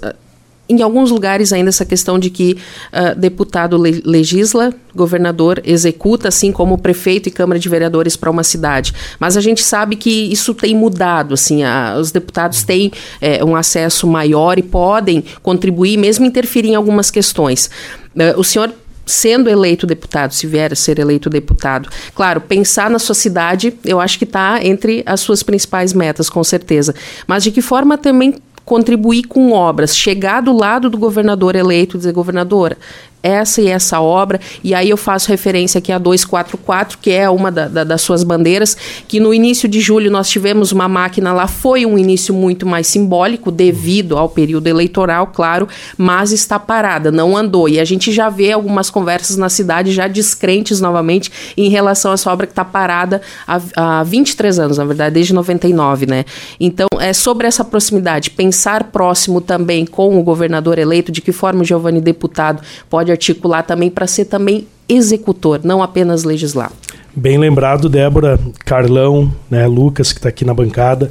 em 0.68 0.82
alguns 0.82 1.10
lugares 1.10 1.52
ainda 1.52 1.70
essa 1.70 1.84
questão 1.84 2.18
de 2.18 2.30
que 2.30 2.58
uh, 2.92 3.18
deputado 3.18 3.76
le 3.76 4.02
legisla, 4.04 4.72
governador 4.94 5.62
executa, 5.64 6.28
assim 6.28 6.52
como 6.52 6.76
prefeito 6.76 7.28
e 7.28 7.32
Câmara 7.32 7.58
de 7.58 7.68
Vereadores 7.68 8.16
para 8.16 8.30
uma 8.30 8.44
cidade. 8.44 8.92
Mas 9.18 9.36
a 9.36 9.40
gente 9.40 9.62
sabe 9.62 9.96
que 9.96 10.10
isso 10.10 10.52
tem 10.54 10.74
mudado, 10.74 11.34
assim, 11.34 11.62
a, 11.62 11.96
os 11.98 12.10
deputados 12.10 12.62
têm 12.62 12.92
é, 13.20 13.42
um 13.44 13.56
acesso 13.56 14.06
maior 14.06 14.58
e 14.58 14.62
podem 14.62 15.24
contribuir, 15.42 15.96
mesmo 15.96 16.26
interferir 16.26 16.68
em 16.68 16.74
algumas 16.74 17.10
questões. 17.10 17.70
Uh, 18.14 18.38
o 18.38 18.44
senhor 18.44 18.72
sendo 19.08 19.48
eleito 19.48 19.86
deputado, 19.86 20.34
se 20.34 20.46
vier 20.46 20.70
a 20.70 20.76
ser 20.76 20.98
eleito 20.98 21.30
deputado, 21.30 21.88
claro, 22.14 22.42
pensar 22.42 22.90
na 22.90 22.98
sua 22.98 23.14
cidade, 23.14 23.72
eu 23.84 23.98
acho 23.98 24.18
que 24.18 24.24
está 24.24 24.62
entre 24.62 25.02
as 25.06 25.20
suas 25.20 25.42
principais 25.42 25.94
metas, 25.94 26.28
com 26.28 26.44
certeza. 26.44 26.94
Mas 27.26 27.42
de 27.42 27.50
que 27.50 27.62
forma 27.62 27.96
também 27.96 28.34
contribuir 28.68 29.22
com 29.22 29.52
obras, 29.52 29.96
chegar 29.96 30.42
do 30.42 30.52
lado 30.52 30.90
do 30.90 30.98
governador 30.98 31.56
eleito 31.56 31.96
e 31.96 31.98
dizer, 31.98 32.12
governadora, 32.12 32.76
essa 33.22 33.60
e 33.60 33.68
essa 33.68 34.00
obra, 34.00 34.40
e 34.62 34.74
aí 34.74 34.90
eu 34.90 34.96
faço 34.96 35.28
referência 35.28 35.78
aqui 35.78 35.92
a 35.92 35.98
244, 35.98 36.98
que 36.98 37.10
é 37.10 37.28
uma 37.28 37.50
da, 37.50 37.68
da, 37.68 37.84
das 37.84 38.02
suas 38.02 38.22
bandeiras, 38.22 38.76
que 39.06 39.20
no 39.20 39.34
início 39.34 39.68
de 39.68 39.80
julho 39.80 40.10
nós 40.10 40.28
tivemos 40.28 40.72
uma 40.72 40.88
máquina 40.88 41.32
lá, 41.32 41.46
foi 41.46 41.84
um 41.84 41.98
início 41.98 42.32
muito 42.32 42.66
mais 42.66 42.86
simbólico, 42.86 43.50
devido 43.50 44.16
ao 44.16 44.28
período 44.28 44.66
eleitoral, 44.66 45.28
claro, 45.28 45.68
mas 45.96 46.32
está 46.32 46.58
parada, 46.58 47.10
não 47.10 47.36
andou, 47.36 47.68
e 47.68 47.80
a 47.80 47.84
gente 47.84 48.12
já 48.12 48.28
vê 48.28 48.52
algumas 48.52 48.90
conversas 48.90 49.36
na 49.36 49.48
cidade 49.48 49.92
já 49.92 50.06
descrentes 50.06 50.80
novamente 50.80 51.30
em 51.56 51.68
relação 51.68 52.12
a 52.12 52.14
essa 52.14 52.32
obra 52.32 52.46
que 52.46 52.52
está 52.52 52.64
parada 52.64 53.20
há, 53.46 53.60
há 53.76 54.02
23 54.02 54.58
anos, 54.58 54.78
na 54.78 54.84
verdade, 54.84 55.14
desde 55.14 55.34
99, 55.34 56.06
né? 56.06 56.24
Então, 56.60 56.86
é 57.00 57.12
sobre 57.12 57.46
essa 57.46 57.64
proximidade, 57.64 58.30
pensar 58.30 58.84
próximo 58.84 59.40
também 59.40 59.84
com 59.86 60.18
o 60.18 60.22
governador 60.22 60.78
eleito, 60.78 61.10
de 61.10 61.20
que 61.20 61.32
forma 61.32 61.62
o 61.62 61.64
Giovanni 61.64 62.00
deputado 62.00 62.62
pode 62.88 63.07
articular 63.10 63.62
também 63.62 63.90
para 63.90 64.06
ser 64.06 64.26
também 64.26 64.66
executor, 64.88 65.60
não 65.62 65.82
apenas 65.82 66.24
legislar. 66.24 66.72
Bem 67.14 67.38
lembrado, 67.38 67.88
Débora, 67.88 68.38
Carlão, 68.64 69.32
né, 69.50 69.66
Lucas, 69.66 70.12
que 70.12 70.18
está 70.18 70.28
aqui 70.28 70.44
na 70.44 70.54
bancada. 70.54 71.10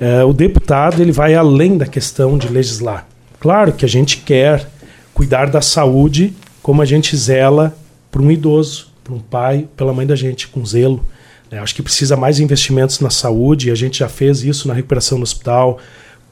É, 0.00 0.22
o 0.22 0.32
deputado 0.32 1.00
ele 1.00 1.10
vai 1.10 1.34
além 1.34 1.76
da 1.76 1.86
questão 1.86 2.38
de 2.38 2.48
legislar. 2.48 3.06
Claro 3.40 3.72
que 3.72 3.84
a 3.84 3.88
gente 3.88 4.18
quer 4.18 4.68
cuidar 5.14 5.50
da 5.50 5.60
saúde 5.60 6.34
como 6.62 6.82
a 6.82 6.84
gente 6.84 7.16
zela 7.16 7.74
para 8.10 8.22
um 8.22 8.30
idoso, 8.30 8.88
para 9.02 9.14
um 9.14 9.18
pai, 9.18 9.66
pela 9.76 9.92
mãe 9.92 10.06
da 10.06 10.14
gente, 10.14 10.48
com 10.48 10.64
zelo. 10.64 11.04
É, 11.50 11.58
acho 11.58 11.74
que 11.74 11.82
precisa 11.82 12.16
mais 12.16 12.38
investimentos 12.40 13.00
na 13.00 13.10
saúde, 13.10 13.70
a 13.70 13.74
gente 13.74 14.00
já 14.00 14.08
fez 14.08 14.42
isso 14.42 14.68
na 14.68 14.74
recuperação 14.74 15.18
do 15.18 15.22
hospital, 15.22 15.78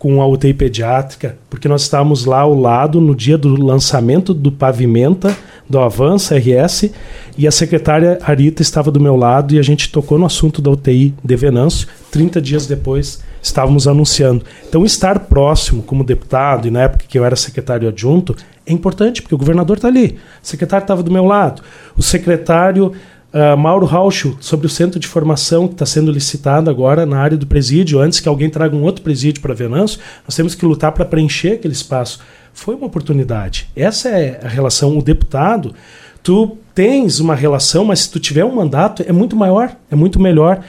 com 0.07 0.23
a 0.23 0.27
UTI 0.29 0.55
pediátrica, 0.55 1.37
porque 1.51 1.67
nós 1.67 1.83
estávamos 1.83 2.27
lá 2.27 2.39
ao 2.39 2.55
lado 2.55 3.01
no 3.01 3.13
dia 3.13 3.37
do 3.37 3.49
lançamento 3.61 4.33
do 4.33 4.53
Pavimenta, 4.53 5.37
do 5.69 5.81
Avança 5.81 6.37
RS, 6.39 6.93
e 7.37 7.45
a 7.45 7.51
secretária 7.51 8.17
Arita 8.23 8.63
estava 8.63 8.93
do 8.93 9.01
meu 9.01 9.17
lado 9.17 9.53
e 9.53 9.59
a 9.59 9.63
gente 9.63 9.91
tocou 9.91 10.17
no 10.17 10.25
assunto 10.25 10.63
da 10.63 10.71
UTI 10.71 11.13
de 11.25 11.35
Venâncio. 11.35 11.89
30 12.13 12.41
dias 12.41 12.69
depois 12.69 13.21
estávamos 13.43 13.89
anunciando. 13.89 14.45
Então, 14.69 14.85
estar 14.85 15.19
próximo 15.19 15.83
como 15.83 16.05
deputado, 16.05 16.69
e 16.69 16.71
na 16.71 16.83
época 16.83 17.07
que 17.09 17.19
eu 17.19 17.25
era 17.25 17.35
secretário 17.35 17.89
adjunto, 17.89 18.37
é 18.65 18.73
importante, 18.73 19.21
porque 19.21 19.35
o 19.35 19.39
governador 19.39 19.77
está 19.77 19.89
ali, 19.89 20.21
o 20.41 20.47
secretário 20.47 20.85
estava 20.85 21.03
do 21.03 21.11
meu 21.11 21.25
lado, 21.25 21.63
o 21.97 22.03
secretário 22.03 22.93
Uh, 23.35 23.57
Mauro 23.57 23.85
Raucho, 23.85 24.37
sobre 24.41 24.67
o 24.67 24.71
centro 24.71 24.99
de 24.99 25.07
formação 25.07 25.67
que 25.67 25.75
está 25.75 25.85
sendo 25.85 26.11
licitado 26.11 26.71
agora 26.71 27.05
na 27.05 27.19
área 27.19 27.37
do 27.37 27.47
presídio, 27.47 28.01
antes 28.01 28.21
que 28.21 28.29
alguém 28.29 28.49
traga 28.49 28.75
um 28.75 28.83
outro 28.83 29.03
presídio 29.03 29.43
para 29.43 29.53
Venâncio, 29.53 30.01
nós 30.27 30.35
temos 30.35 30.55
que 30.55 30.65
lutar 30.65 30.93
para 30.93 31.05
preencher 31.05 31.55
aquele 31.55 31.75
espaço. 31.75 32.21
Foi 32.55 32.75
uma 32.75 32.87
oportunidade. 32.87 33.69
Essa 33.77 34.09
é 34.09 34.41
a 34.43 34.49
relação. 34.49 34.97
O 34.97 35.03
deputado, 35.03 35.75
tu 36.23 36.57
tens 36.75 37.21
uma 37.21 37.35
relação, 37.35 37.85
mas 37.85 38.01
se 38.01 38.11
tu 38.11 38.19
tiver 38.19 38.45
um 38.45 38.55
mandato, 38.55 39.05
é 39.07 39.13
muito 39.13 39.37
maior, 39.37 39.77
é 39.91 39.97
muito 39.97 40.19
melhor. 40.19 40.63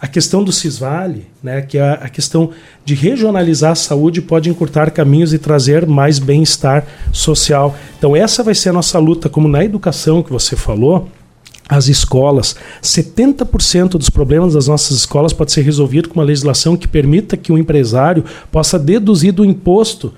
A 0.00 0.06
questão 0.06 0.44
do 0.44 0.52
Cisvale, 0.52 1.26
né, 1.42 1.62
que 1.62 1.78
é 1.78 1.98
a 2.00 2.08
questão 2.08 2.50
de 2.84 2.94
regionalizar 2.94 3.72
a 3.72 3.74
saúde, 3.74 4.22
pode 4.22 4.48
encurtar 4.48 4.90
caminhos 4.90 5.34
e 5.34 5.38
trazer 5.38 5.86
mais 5.86 6.18
bem-estar 6.18 6.86
social. 7.12 7.76
Então, 7.98 8.14
essa 8.14 8.42
vai 8.42 8.54
ser 8.54 8.70
a 8.70 8.72
nossa 8.72 8.98
luta, 8.98 9.28
como 9.28 9.48
na 9.48 9.64
educação 9.64 10.22
que 10.22 10.32
você 10.32 10.56
falou 10.56 11.10
as 11.68 11.88
escolas. 11.88 12.56
70% 12.82 13.90
dos 13.90 14.10
problemas 14.10 14.54
das 14.54 14.68
nossas 14.68 14.96
escolas 14.96 15.32
pode 15.32 15.52
ser 15.52 15.62
resolvido 15.62 16.08
com 16.08 16.20
uma 16.20 16.24
legislação 16.24 16.76
que 16.76 16.86
permita 16.86 17.36
que 17.36 17.52
o 17.52 17.58
empresário 17.58 18.24
possa 18.50 18.78
deduzir 18.78 19.32
do 19.32 19.44
imposto 19.44 20.12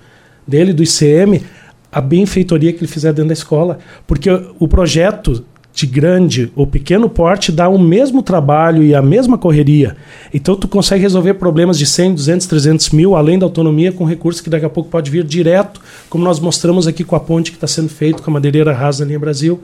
dele, 0.46 0.72
do 0.72 0.82
ICM, 0.82 1.42
a 1.90 2.00
benfeitoria 2.00 2.72
que 2.72 2.80
ele 2.80 2.88
fizer 2.88 3.12
dentro 3.12 3.28
da 3.28 3.34
escola. 3.34 3.78
Porque 4.06 4.28
o 4.58 4.68
projeto 4.68 5.44
de 5.72 5.86
grande 5.86 6.50
ou 6.56 6.66
pequeno 6.66 7.06
porte 7.06 7.52
dá 7.52 7.68
o 7.68 7.78
mesmo 7.78 8.22
trabalho 8.22 8.82
e 8.82 8.94
a 8.94 9.02
mesma 9.02 9.36
correria. 9.36 9.94
Então 10.32 10.56
tu 10.56 10.66
consegue 10.66 11.02
resolver 11.02 11.34
problemas 11.34 11.78
de 11.78 11.84
100, 11.84 12.14
200, 12.14 12.46
300 12.46 12.90
mil, 12.90 13.14
além 13.14 13.38
da 13.38 13.44
autonomia, 13.44 13.92
com 13.92 14.04
recursos 14.04 14.40
que 14.40 14.48
daqui 14.48 14.64
a 14.64 14.70
pouco 14.70 14.88
pode 14.88 15.10
vir 15.10 15.22
direto, 15.22 15.78
como 16.08 16.24
nós 16.24 16.40
mostramos 16.40 16.86
aqui 16.86 17.04
com 17.04 17.14
a 17.14 17.20
ponte 17.20 17.50
que 17.50 17.58
está 17.58 17.66
sendo 17.66 17.90
feito 17.90 18.22
com 18.22 18.30
a 18.30 18.32
madeireira 18.34 18.72
rasa 18.72 19.04
linha 19.04 19.18
Brasil. 19.18 19.60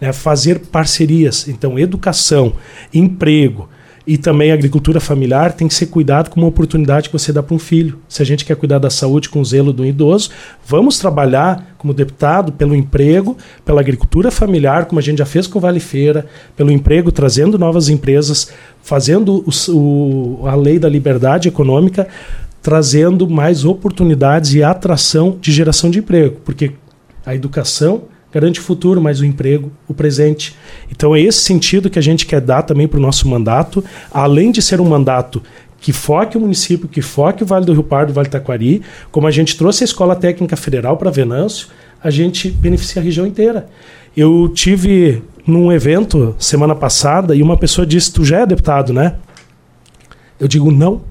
Né? 0.00 0.12
Fazer 0.12 0.60
parcerias. 0.60 1.48
Então, 1.48 1.78
educação, 1.78 2.54
emprego, 2.92 3.68
e 4.06 4.16
também 4.16 4.50
agricultura 4.50 4.98
familiar 4.98 5.52
tem 5.52 5.68
que 5.68 5.74
ser 5.74 5.86
cuidado 5.86 6.30
como 6.30 6.44
uma 6.44 6.50
oportunidade 6.50 7.08
que 7.08 7.12
você 7.12 7.32
dá 7.32 7.42
para 7.42 7.54
um 7.54 7.58
filho. 7.58 7.98
Se 8.08 8.20
a 8.22 8.26
gente 8.26 8.44
quer 8.44 8.56
cuidar 8.56 8.78
da 8.78 8.90
saúde 8.90 9.28
com 9.28 9.40
o 9.40 9.44
zelo 9.44 9.72
do 9.72 9.86
idoso, 9.86 10.30
vamos 10.66 10.98
trabalhar 10.98 11.74
como 11.78 11.94
deputado 11.94 12.50
pelo 12.50 12.74
emprego, 12.74 13.36
pela 13.64 13.80
agricultura 13.80 14.30
familiar, 14.30 14.86
como 14.86 14.98
a 14.98 15.02
gente 15.02 15.18
já 15.18 15.26
fez 15.26 15.46
com 15.46 15.58
o 15.58 15.62
Vale 15.62 15.78
Feira, 15.80 16.26
pelo 16.56 16.72
emprego, 16.72 17.12
trazendo 17.12 17.58
novas 17.58 17.88
empresas, 17.88 18.50
fazendo 18.82 19.44
o, 19.46 19.72
o, 19.72 20.46
a 20.48 20.56
lei 20.56 20.78
da 20.78 20.88
liberdade 20.88 21.46
econômica, 21.46 22.08
trazendo 22.62 23.28
mais 23.28 23.64
oportunidades 23.64 24.54
e 24.54 24.62
atração 24.62 25.38
de 25.40 25.52
geração 25.52 25.90
de 25.90 26.00
emprego, 26.00 26.40
porque 26.44 26.72
a 27.24 27.34
educação 27.34 28.02
garante 28.32 28.60
o 28.60 28.62
futuro, 28.62 29.00
mas 29.00 29.20
o 29.20 29.24
emprego, 29.24 29.72
o 29.88 29.94
presente. 29.94 30.56
Então 30.90 31.14
é 31.14 31.20
esse 31.20 31.40
sentido 31.40 31.90
que 31.90 31.98
a 31.98 32.02
gente 32.02 32.26
quer 32.26 32.40
dar 32.40 32.62
também 32.62 32.86
para 32.86 32.98
o 32.98 33.02
nosso 33.02 33.28
mandato, 33.28 33.84
além 34.10 34.50
de 34.50 34.62
ser 34.62 34.80
um 34.80 34.88
mandato 34.88 35.42
que 35.80 35.92
foque 35.92 36.36
o 36.36 36.40
município, 36.40 36.88
que 36.88 37.00
foque 37.00 37.42
o 37.42 37.46
Vale 37.46 37.64
do 37.64 37.72
Rio 37.72 37.82
Pardo, 37.82 38.10
o 38.10 38.12
Vale 38.12 38.28
do 38.28 38.32
Taquari, 38.32 38.82
como 39.10 39.26
a 39.26 39.30
gente 39.30 39.56
trouxe 39.56 39.82
a 39.82 39.86
Escola 39.86 40.14
Técnica 40.14 40.56
Federal 40.56 40.96
para 40.96 41.10
Venâncio, 41.10 41.68
a 42.02 42.10
gente 42.10 42.50
beneficia 42.50 43.00
a 43.00 43.04
região 43.04 43.26
inteira. 43.26 43.66
Eu 44.16 44.50
tive 44.54 45.22
num 45.46 45.72
evento 45.72 46.34
semana 46.38 46.74
passada 46.74 47.34
e 47.34 47.42
uma 47.42 47.56
pessoa 47.56 47.86
disse: 47.86 48.12
Tu 48.12 48.24
já 48.24 48.40
é 48.40 48.46
deputado, 48.46 48.92
né? 48.92 49.16
Eu 50.38 50.46
digo: 50.46 50.70
Não, 50.70 51.02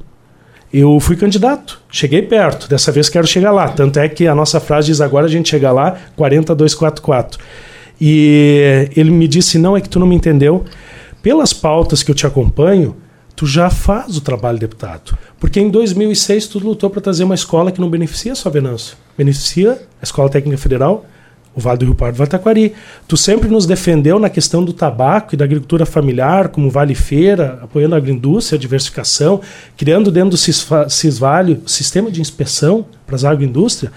eu 0.71 0.99
fui 0.99 1.15
candidato, 1.15 1.81
cheguei 1.91 2.21
perto, 2.21 2.69
dessa 2.69 2.91
vez 2.91 3.09
quero 3.09 3.25
chegar 3.25 3.51
lá. 3.51 3.69
Tanto 3.69 3.99
é 3.99 4.07
que 4.07 4.27
a 4.27 4.35
nossa 4.35 4.59
frase 4.59 4.87
diz 4.87 5.01
agora 5.01 5.25
a 5.25 5.29
gente 5.29 5.49
chega 5.49 5.71
lá, 5.71 5.97
40244. 6.15 7.39
E 7.99 8.89
ele 8.95 9.11
me 9.11 9.27
disse: 9.27 9.57
não, 9.57 9.75
é 9.75 9.81
que 9.81 9.89
tu 9.89 9.99
não 9.99 10.07
me 10.07 10.15
entendeu. 10.15 10.63
Pelas 11.21 11.51
pautas 11.51 12.01
que 12.01 12.11
eu 12.11 12.15
te 12.15 12.25
acompanho, 12.25 12.95
tu 13.35 13.45
já 13.45 13.69
faz 13.69 14.15
o 14.15 14.21
trabalho 14.21 14.57
de 14.57 14.67
deputado. 14.67 15.17
Porque 15.39 15.59
em 15.59 15.69
2006 15.69 16.47
tu 16.47 16.59
lutou 16.59 16.89
para 16.89 17.01
trazer 17.01 17.23
uma 17.23 17.35
escola 17.35 17.71
que 17.71 17.81
não 17.81 17.89
beneficia 17.89 18.35
só 18.35 18.49
Venâncio, 18.49 18.95
beneficia 19.17 19.81
a 20.01 20.03
Escola 20.03 20.29
Técnica 20.29 20.57
Federal, 20.57 21.05
o 21.55 21.59
Vale 21.59 21.79
do 21.79 21.85
Rio 21.85 21.95
Pardo 21.95 22.17
Vale 22.17 22.29
Taquari. 22.29 22.73
Tu 23.07 23.17
sempre 23.17 23.49
nos 23.49 23.65
defendeu 23.65 24.19
na 24.19 24.29
questão 24.29 24.63
do 24.63 24.73
tabaco 24.73 25.33
e 25.33 25.37
da 25.37 25.45
agricultura 25.45 25.85
familiar, 25.85 26.49
como 26.49 26.69
Vale 26.69 26.95
Feira, 26.95 27.59
apoiando 27.61 27.95
a 27.95 27.97
agroindústria, 27.97 28.57
a 28.57 28.59
diversificação, 28.59 29.41
criando 29.77 30.11
dentro 30.11 30.31
do 30.31 30.37
Cisvale 30.37 31.61
o 31.65 31.69
sistema 31.69 32.11
de 32.11 32.21
inspeção 32.21 32.85
para 33.05 33.15
as 33.15 33.25
agroindústrias. 33.25 33.91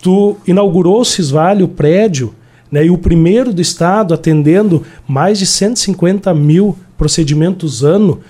Tu 0.00 0.36
inaugurou 0.46 1.00
o 1.00 1.04
Cisvale, 1.04 1.62
o 1.62 1.68
prédio, 1.68 2.34
né, 2.70 2.86
e 2.86 2.90
o 2.90 2.96
primeiro 2.96 3.52
do 3.52 3.60
estado 3.60 4.14
atendendo 4.14 4.82
mais 5.06 5.38
de 5.38 5.44
150 5.44 6.32
mil 6.32 6.78
procedimentos 6.96 7.84
ano 7.84 8.20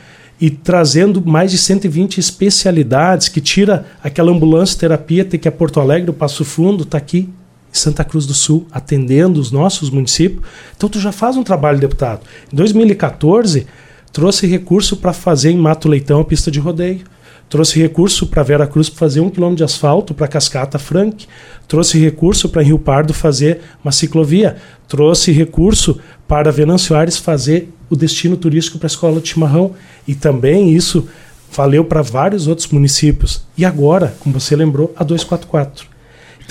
e 0.40 0.50
trazendo 0.50 1.24
mais 1.24 1.52
de 1.52 1.58
120 1.58 2.18
especialidades 2.18 3.28
que 3.28 3.40
tira 3.40 3.86
aquela 4.02 4.32
ambulância 4.32 4.76
terapia 4.76 5.24
que 5.24 5.46
é 5.46 5.50
Porto 5.52 5.78
Alegre, 5.78 6.10
o 6.10 6.14
Passo 6.14 6.44
Fundo, 6.44 6.82
está 6.82 6.98
aqui 6.98 7.28
Santa 7.72 8.04
Cruz 8.04 8.26
do 8.26 8.34
Sul, 8.34 8.66
atendendo 8.70 9.40
os 9.40 9.50
nossos 9.50 9.88
municípios. 9.90 10.44
Então 10.76 10.88
tu 10.88 11.00
já 11.00 11.10
faz 11.10 11.36
um 11.36 11.42
trabalho, 11.42 11.80
deputado. 11.80 12.20
Em 12.52 12.56
2014, 12.56 13.66
trouxe 14.12 14.46
recurso 14.46 14.98
para 14.98 15.12
fazer 15.12 15.50
em 15.50 15.56
Mato 15.56 15.88
Leitão 15.88 16.20
a 16.20 16.24
pista 16.24 16.50
de 16.50 16.60
rodeio. 16.60 17.00
Trouxe 17.48 17.78
recurso 17.78 18.26
para 18.26 18.42
Vera 18.42 18.66
Cruz 18.66 18.88
para 18.88 18.98
fazer 18.98 19.20
um 19.20 19.28
quilômetro 19.28 19.58
de 19.58 19.64
asfalto 19.64 20.14
para 20.14 20.26
Cascata 20.26 20.78
Frank. 20.78 21.26
Trouxe 21.68 21.98
recurso 21.98 22.48
para 22.48 22.62
Rio 22.62 22.78
Pardo 22.78 23.12
fazer 23.12 23.60
uma 23.84 23.92
ciclovia. 23.92 24.56
Trouxe 24.88 25.32
recurso 25.32 25.98
para 26.26 26.50
Venâncio 26.50 26.96
Aires 26.96 27.18
fazer 27.18 27.70
o 27.90 27.96
destino 27.96 28.38
turístico 28.38 28.78
para 28.78 28.86
a 28.86 28.88
Escola 28.88 29.20
de 29.20 29.28
Chimarrão. 29.28 29.72
E 30.08 30.14
também 30.14 30.72
isso 30.72 31.06
valeu 31.54 31.84
para 31.84 32.00
vários 32.00 32.46
outros 32.46 32.68
municípios. 32.68 33.42
E 33.56 33.66
agora, 33.66 34.14
como 34.20 34.40
você 34.40 34.56
lembrou, 34.56 34.90
a 34.96 35.04
244. 35.04 35.91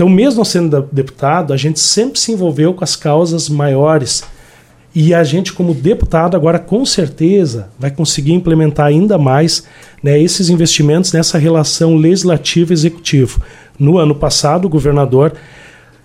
Então, 0.02 0.10
mesmo 0.10 0.44
sendo 0.44 0.90
deputado, 0.92 1.54
a 1.54 1.58
gente 1.58 1.80
sempre 1.80 2.20
se 2.20 2.32
envolveu 2.32 2.74
com 2.74 2.84
as 2.84 2.96
causas 2.96 3.48
maiores. 3.48 4.24
E 4.96 5.14
a 5.14 5.24
gente, 5.24 5.54
como 5.54 5.76
deputado, 5.76 6.36
agora 6.36 6.58
com 6.58 6.84
certeza 6.84 7.70
vai 7.78 7.92
conseguir 7.92 8.34
implementar 8.34 8.88
ainda 8.88 9.20
mais 9.20 9.64
né, 10.02 10.20
esses 10.20 10.50
investimentos 10.50 11.14
nessa 11.14 11.38
relação 11.38 11.96
legislativo-executivo. 11.98 13.44
No 13.78 14.00
ano 14.00 14.16
passado, 14.16 14.66
o 14.66 14.70
governador 14.70 15.34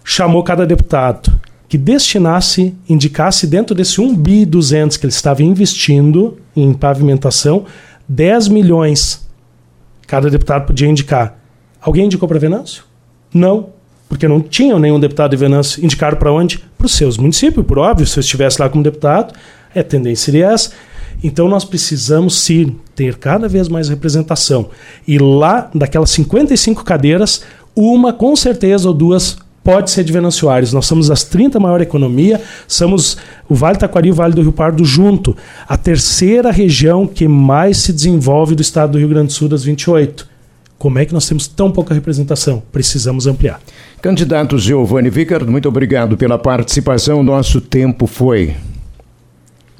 chamou 0.04 0.42
cada 0.42 0.66
deputado 0.66 1.32
que 1.66 1.78
destinasse, 1.78 2.74
indicasse 2.86 3.46
dentro 3.46 3.74
desse 3.74 3.98
1 3.98 4.14
bi 4.14 4.44
200 4.44 4.98
que 4.98 5.06
ele 5.06 5.12
estava 5.12 5.42
investindo 5.42 6.36
em 6.54 6.74
pavimentação, 6.74 7.64
10 8.06 8.48
milhões 8.48 9.26
cada 10.06 10.28
deputado 10.28 10.66
podia 10.66 10.86
indicar. 10.86 11.38
Alguém 11.80 12.04
indicou 12.04 12.28
para 12.28 12.38
Venâncio? 12.38 12.84
Não 13.32 13.74
porque 14.08 14.28
não 14.28 14.40
tinham 14.40 14.78
nenhum 14.78 15.00
deputado 15.00 15.32
de 15.32 15.36
Venâncio, 15.36 15.84
indicaram 15.84 16.16
para 16.16 16.32
onde? 16.32 16.58
Para 16.78 16.86
os 16.86 16.92
seus 16.92 17.18
municípios, 17.18 17.66
por 17.66 17.78
óbvio, 17.78 18.06
se 18.06 18.18
eu 18.18 18.20
estivesse 18.20 18.60
lá 18.60 18.68
como 18.68 18.82
deputado, 18.82 19.34
é, 19.74 19.80
a 19.80 19.84
tendência 19.84 20.26
seria 20.26 20.52
essa. 20.52 20.70
Então 21.22 21.48
nós 21.48 21.64
precisamos 21.64 22.38
sim 22.38 22.76
ter 22.94 23.16
cada 23.16 23.48
vez 23.48 23.68
mais 23.68 23.88
representação. 23.88 24.68
E 25.06 25.18
lá, 25.18 25.70
daquelas 25.74 26.10
55 26.10 26.84
cadeiras, 26.84 27.42
uma 27.74 28.12
com 28.12 28.36
certeza 28.36 28.88
ou 28.88 28.94
duas 28.94 29.38
pode 29.64 29.90
ser 29.90 30.04
de 30.04 30.12
Venâncio 30.12 30.48
Aires. 30.48 30.72
Nós 30.72 30.86
somos 30.86 31.10
as 31.10 31.24
30 31.24 31.58
maior 31.58 31.80
economia, 31.80 32.40
somos 32.68 33.16
o 33.48 33.54
Vale 33.54 33.76
Taquari 33.76 34.08
e 34.08 34.12
o 34.12 34.14
Vale 34.14 34.32
do 34.32 34.42
Rio 34.42 34.52
Pardo 34.52 34.84
junto, 34.84 35.36
a 35.66 35.76
terceira 35.76 36.52
região 36.52 37.04
que 37.04 37.26
mais 37.26 37.78
se 37.78 37.92
desenvolve 37.92 38.54
do 38.54 38.62
estado 38.62 38.92
do 38.92 38.98
Rio 38.98 39.08
Grande 39.08 39.26
do 39.26 39.32
Sul 39.32 39.48
das 39.48 39.64
28. 39.64 40.35
Como 40.78 40.98
é 40.98 41.06
que 41.06 41.14
nós 41.14 41.26
temos 41.26 41.46
tão 41.48 41.70
pouca 41.72 41.94
representação? 41.94 42.62
Precisamos 42.70 43.26
ampliar. 43.26 43.60
Candidato 44.02 44.58
Giovanni 44.58 45.08
Vicar, 45.08 45.44
muito 45.44 45.68
obrigado 45.68 46.16
pela 46.16 46.38
participação. 46.38 47.22
Nosso 47.22 47.60
tempo 47.60 48.06
foi. 48.06 48.54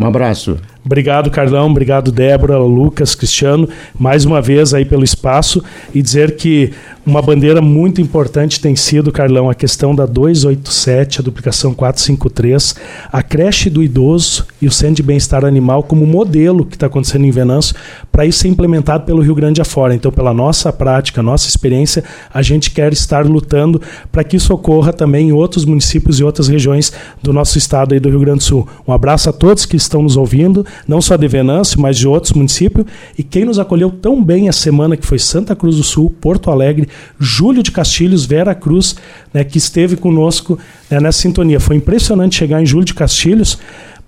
Um 0.01 0.07
abraço. 0.07 0.59
Obrigado, 0.87 1.33
Carlão. 1.33 1.68
Obrigado, 1.68 2.12
Débora, 2.12 2.59
Lucas, 2.59 3.16
Cristiano, 3.16 3.68
mais 3.99 4.25
uma 4.25 4.40
vez 4.40 4.72
aí 4.72 4.85
pelo 4.85 5.03
espaço 5.03 5.61
e 5.92 6.01
dizer 6.01 6.37
que 6.37 6.72
uma 7.05 7.20
bandeira 7.20 7.61
muito 7.61 8.01
importante 8.01 8.61
tem 8.61 8.75
sido, 8.77 9.11
Carlão, 9.11 9.51
a 9.51 9.55
questão 9.55 9.94
da 9.94 10.07
287, 10.07 11.20
a 11.20 11.22
duplicação 11.22 11.75
453, 11.75 12.77
a 13.12 13.22
creche 13.22 13.68
do 13.68 13.83
idoso 13.83 14.46
e 14.62 14.66
o 14.66 14.72
centro 14.72 14.96
de 14.96 15.03
bem-estar 15.03 15.44
animal 15.44 15.83
como 15.83 16.07
modelo 16.07 16.64
que 16.64 16.75
está 16.75 16.87
acontecendo 16.87 17.25
em 17.25 17.31
Venâncio 17.31 17.75
para 18.11 18.25
isso 18.25 18.40
ser 18.40 18.49
implementado 18.49 19.05
pelo 19.05 19.22
Rio 19.22 19.35
Grande 19.35 19.61
afora. 19.61 19.94
Então, 19.94 20.11
pela 20.11 20.33
nossa 20.33 20.72
prática, 20.72 21.22
nossa 21.22 21.49
experiência, 21.49 22.03
a 22.33 22.42
gente 22.42 22.70
quer 22.70 22.92
estar 22.92 23.27
lutando 23.27 23.81
para 24.11 24.25
que 24.25 24.37
isso 24.37 24.55
ocorra 24.55 24.92
também 24.92 25.29
em 25.29 25.33
outros 25.33 25.64
municípios 25.64 26.18
e 26.18 26.25
outras 26.25 26.49
regiões 26.49 26.92
do 27.22 27.33
nosso 27.33 27.59
estado 27.59 27.94
e 27.94 28.01
do 28.01 28.09
Rio 28.09 28.20
Grande 28.20 28.38
do 28.38 28.44
Sul. 28.44 28.68
Um 28.87 28.92
abraço 28.92 29.29
a 29.29 29.33
todos 29.33 29.66
que 29.66 29.77
estão 29.77 30.03
nos 30.03 30.16
ouvindo 30.16 30.64
não 30.87 31.01
só 31.01 31.17
de 31.17 31.29
Venâncio, 31.29 31.81
mas 31.81 31.97
de 31.97 32.07
outros 32.09 32.33
municípios. 32.33 32.87
E 33.17 33.23
quem 33.23 33.45
nos 33.45 33.59
acolheu 33.59 33.91
tão 33.91 34.23
bem 34.23 34.49
a 34.49 34.53
semana 34.53 34.97
que 34.97 35.07
foi 35.07 35.19
Santa 35.19 35.55
Cruz 35.55 35.77
do 35.77 35.83
Sul, 35.83 36.11
Porto 36.21 36.51
Alegre, 36.51 36.89
Júlio 37.19 37.62
de 37.62 37.71
Castilhos, 37.71 38.25
Vera 38.25 38.55
Cruz, 38.55 38.97
né, 39.33 39.45
que 39.45 39.59
esteve 39.59 39.97
conosco 39.97 40.59
né, 40.91 41.01
nessa 41.01 41.21
sintonia. 41.21 41.61
Foi 41.61 41.77
impressionante 41.77 42.37
chegar 42.37 42.61
em 42.61 42.67
Júlio 42.67 42.85
de 42.85 42.95
Castilhos, 42.95 43.59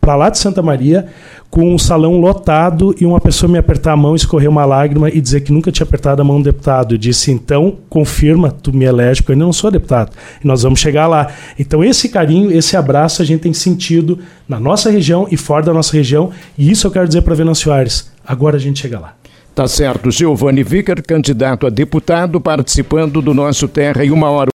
para 0.00 0.16
lá 0.16 0.30
de 0.30 0.38
Santa 0.38 0.62
Maria, 0.62 1.06
com 1.50 1.74
um 1.74 1.78
salão 1.78 2.20
lotado 2.20 2.94
e 3.00 3.06
uma 3.06 3.20
pessoa 3.20 3.50
me 3.50 3.58
apertar 3.58 3.92
a 3.92 3.96
mão, 3.96 4.14
escorrer 4.14 4.48
uma 4.48 4.64
lágrima 4.64 5.08
e 5.08 5.20
dizer 5.20 5.40
que 5.40 5.52
nunca 5.52 5.72
tinha 5.72 5.84
apertado 5.84 6.20
a 6.20 6.24
mão 6.24 6.38
do 6.38 6.44
deputado. 6.44 6.94
Eu 6.94 6.98
disse, 6.98 7.30
então, 7.30 7.78
confirma, 7.88 8.50
tu 8.50 8.72
me 8.72 8.84
elege, 8.84 9.22
porque 9.22 9.32
eu 9.32 9.34
ainda 9.34 9.44
não 9.44 9.52
sou 9.52 9.70
deputado. 9.70 10.12
E 10.42 10.46
nós 10.46 10.62
vamos 10.62 10.80
chegar 10.80 11.06
lá. 11.06 11.28
Então, 11.58 11.82
esse 11.82 12.08
carinho, 12.08 12.50
esse 12.50 12.76
abraço, 12.76 13.22
a 13.22 13.24
gente 13.24 13.40
tem 13.40 13.52
sentido 13.52 14.18
na 14.48 14.60
nossa 14.60 14.90
região 14.90 15.26
e 15.30 15.36
fora 15.36 15.64
da 15.64 15.72
nossa 15.72 15.96
região. 15.96 16.30
E 16.56 16.70
isso 16.70 16.86
eu 16.86 16.90
quero 16.90 17.06
dizer 17.08 17.22
para 17.22 17.34
Venâncio 17.34 17.72
Aires. 17.72 18.10
Agora 18.26 18.56
a 18.56 18.60
gente 18.60 18.80
chega 18.80 18.98
lá. 18.98 19.14
Tá 19.58 19.66
certo. 19.66 20.08
Giovanni 20.08 20.62
Vicker, 20.62 21.02
candidato 21.02 21.66
a 21.66 21.70
deputado, 21.70 22.40
participando 22.40 23.20
do 23.20 23.34
nosso 23.34 23.66
Terra 23.66 24.04
em 24.04 24.10
uma 24.12 24.30
hora. 24.30 24.46